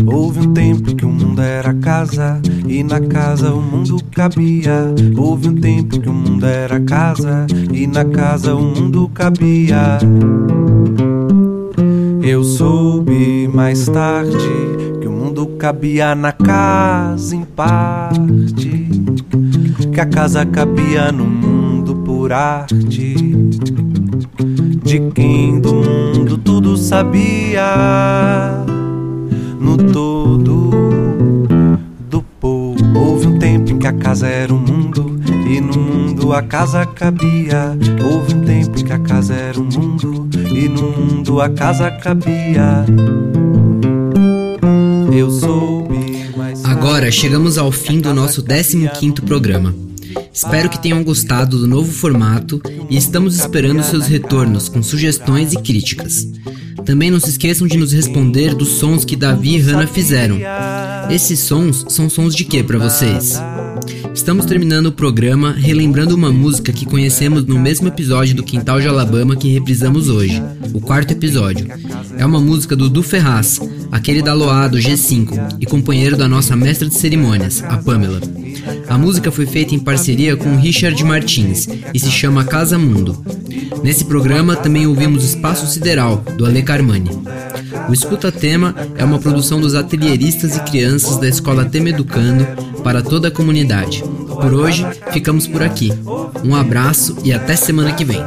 Houve 0.05 0.41
um 0.41 0.53
tempo 0.53 0.95
que 0.95 1.05
o 1.05 1.09
mundo 1.09 1.41
era 1.41 1.73
casa 1.73 2.39
e 2.67 2.83
na 2.83 3.01
casa 3.01 3.51
o 3.51 3.59
mundo 3.59 3.97
cabia. 4.11 4.93
Houve 5.17 5.49
um 5.49 5.55
tempo 5.55 5.99
que 5.99 6.07
o 6.07 6.13
mundo 6.13 6.45
era 6.45 6.79
casa 6.81 7.47
e 7.73 7.87
na 7.87 8.05
casa 8.05 8.53
o 8.53 8.61
mundo 8.61 9.09
cabia. 9.09 9.97
Eu 12.21 12.43
soube 12.43 13.47
mais 13.47 13.87
tarde 13.87 14.88
que 15.39 15.45
o 15.45 15.45
mundo 15.45 15.57
cabia 15.57 16.15
na 16.15 16.31
casa 16.33 17.35
em 17.35 17.43
parte, 17.43 18.89
que 19.93 20.01
a 20.01 20.05
casa 20.05 20.45
cabia 20.45 21.11
no 21.11 21.23
mundo 21.23 21.95
por 21.95 22.33
arte. 22.33 23.15
De 24.83 24.99
quem 25.13 25.61
do 25.61 25.75
mundo 25.75 26.37
tudo 26.37 26.75
sabia, 26.75 28.65
no 29.59 29.77
todo 29.77 30.71
do 32.09 32.21
povo. 32.39 32.77
Houve 32.97 33.27
um 33.27 33.39
tempo 33.39 33.71
em 33.71 33.77
que 33.77 33.87
a 33.87 33.93
casa 33.93 34.27
era 34.27 34.53
o 34.53 34.57
mundo 34.57 35.19
e 35.47 35.61
no 35.61 35.79
mundo 35.79 36.33
a 36.33 36.41
casa 36.41 36.85
cabia. 36.85 37.77
Houve 38.03 38.35
um 38.35 38.41
tempo 38.41 38.79
em 38.79 38.83
que 38.83 38.93
a 38.93 38.99
casa 38.99 39.33
era 39.35 39.59
o 39.59 39.63
mundo 39.63 40.27
e 40.53 40.67
no 40.67 40.91
mundo 40.91 41.39
a 41.39 41.49
casa 41.49 41.91
cabia. 41.91 42.85
Eu 45.19 45.29
soube 45.29 45.97
Agora 46.63 47.11
chegamos 47.11 47.57
ao 47.57 47.73
fim 47.73 47.99
do 47.99 48.13
nosso 48.13 48.41
15º 48.41 49.25
programa. 49.25 49.75
Espero 50.33 50.69
que 50.69 50.81
tenham 50.81 51.03
gostado 51.03 51.57
do 51.59 51.67
novo 51.67 51.91
formato 51.91 52.61
e 52.89 52.95
estamos 52.95 53.35
esperando 53.35 53.83
seus 53.83 54.07
retornos 54.07 54.69
com 54.69 54.81
sugestões 54.81 55.51
e 55.51 55.57
críticas. 55.57 56.25
Também 56.85 57.11
não 57.11 57.19
se 57.19 57.31
esqueçam 57.31 57.67
de 57.67 57.77
nos 57.77 57.91
responder 57.91 58.55
dos 58.55 58.69
sons 58.69 59.03
que 59.03 59.17
Davi 59.17 59.57
e 59.57 59.59
Hannah 59.59 59.87
fizeram. 59.87 60.37
Esses 61.09 61.39
sons 61.39 61.85
são 61.89 62.09
sons 62.09 62.33
de 62.33 62.45
quê 62.45 62.63
para 62.63 62.79
vocês? 62.79 63.37
Estamos 64.19 64.45
terminando 64.45 64.87
o 64.87 64.91
programa 64.91 65.53
relembrando 65.53 66.13
uma 66.13 66.29
música 66.29 66.73
que 66.73 66.85
conhecemos 66.85 67.45
no 67.45 67.57
mesmo 67.57 67.87
episódio 67.87 68.35
do 68.35 68.43
Quintal 68.43 68.81
de 68.81 68.87
Alabama 68.87 69.33
que 69.33 69.47
reprisamos 69.47 70.09
hoje, 70.09 70.43
o 70.73 70.81
quarto 70.81 71.11
episódio. 71.11 71.67
É 72.17 72.25
uma 72.25 72.41
música 72.41 72.75
do 72.75 72.89
Du 72.89 73.01
Ferraz, 73.01 73.61
aquele 73.89 74.21
da 74.21 74.33
Loa 74.33 74.67
do 74.67 74.77
G5 74.77 75.55
e 75.61 75.65
companheiro 75.65 76.17
da 76.17 76.27
nossa 76.27 76.53
mestra 76.53 76.89
de 76.89 76.95
cerimônias, 76.95 77.63
a 77.63 77.77
Pamela. 77.77 78.19
A 78.89 78.97
música 78.97 79.31
foi 79.31 79.45
feita 79.45 79.73
em 79.73 79.79
parceria 79.79 80.35
com 80.35 80.57
Richard 80.57 81.01
Martins 81.05 81.69
e 81.93 81.97
se 81.97 82.11
chama 82.11 82.43
Casa 82.43 82.77
Mundo. 82.77 83.23
Nesse 83.81 84.03
programa 84.03 84.57
também 84.57 84.85
ouvimos 84.85 85.23
Espaço 85.23 85.65
Sideral, 85.65 86.17
do 86.37 86.45
Ale 86.45 86.61
Carmani. 86.61 87.09
O 87.89 87.93
Escuta 87.93 88.31
Tema 88.31 88.75
é 88.95 89.03
uma 89.03 89.17
produção 89.17 89.59
dos 89.59 89.73
atelieristas 89.73 90.55
e 90.55 90.59
crianças 90.59 91.17
da 91.17 91.27
Escola 91.27 91.65
Tema 91.65 91.89
Educando 91.89 92.45
para 92.83 93.01
toda 93.01 93.29
a 93.29 93.31
comunidade. 93.31 94.03
Por 94.27 94.53
hoje, 94.53 94.85
ficamos 95.11 95.47
por 95.47 95.63
aqui. 95.63 95.91
Um 96.43 96.55
abraço 96.55 97.17
e 97.23 97.33
até 97.33 97.55
semana 97.55 97.91
que 97.93 98.05
vem. 98.05 98.23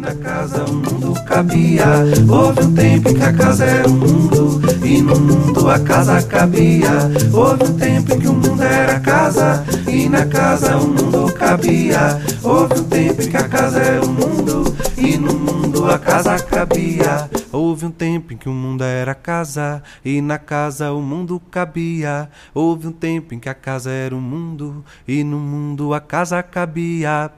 Na 0.00 0.14
casa 0.14 0.64
o 0.64 0.74
mundo 0.74 1.14
cabia. 1.24 1.84
Houve 2.28 2.62
um 2.64 2.74
tempo 2.74 3.08
em 3.08 3.14
que 3.14 3.22
a 3.22 3.32
casa 3.32 3.64
era 3.64 3.88
o 3.88 3.92
mundo. 3.92 4.60
E 4.84 5.02
no 5.02 5.18
mundo 5.20 5.70
a 5.70 5.78
casa 5.78 6.22
cabia. 6.22 6.90
Houve 7.32 7.64
um 7.64 7.74
tempo 7.74 8.14
em 8.14 8.18
que 8.20 8.28
o 8.28 8.32
mundo 8.34 8.62
era 8.62 9.00
casa. 9.00 9.64
E 9.88 10.08
na 10.08 10.26
casa 10.26 10.76
o 10.76 10.88
mundo 10.88 11.32
cabia. 11.32 12.20
Houve 12.42 12.80
um 12.80 12.84
tempo 12.84 13.22
em 13.22 13.28
que 13.28 13.36
a 13.36 13.48
casa 13.48 13.78
era 13.78 14.04
o 14.04 14.08
mundo. 14.08 14.76
E 14.96 15.16
no 15.16 15.32
mundo 15.32 15.65
sua 15.86 16.00
casa 16.00 16.36
cabia. 16.42 17.30
Houve 17.52 17.86
um 17.86 17.92
tempo 17.92 18.32
em 18.32 18.36
que 18.36 18.48
o 18.48 18.52
mundo 18.52 18.82
era 18.82 19.14
casa 19.14 19.80
e 20.04 20.20
na 20.20 20.36
casa 20.36 20.90
o 20.90 21.00
mundo 21.00 21.40
cabia. 21.48 22.28
Houve 22.52 22.88
um 22.88 22.92
tempo 22.92 23.32
em 23.32 23.38
que 23.38 23.48
a 23.48 23.54
casa 23.54 23.92
era 23.92 24.14
o 24.14 24.20
mundo 24.20 24.84
e 25.06 25.22
no 25.22 25.38
mundo 25.38 25.94
a 25.94 26.00
casa 26.00 26.42
cabia. 26.42 27.30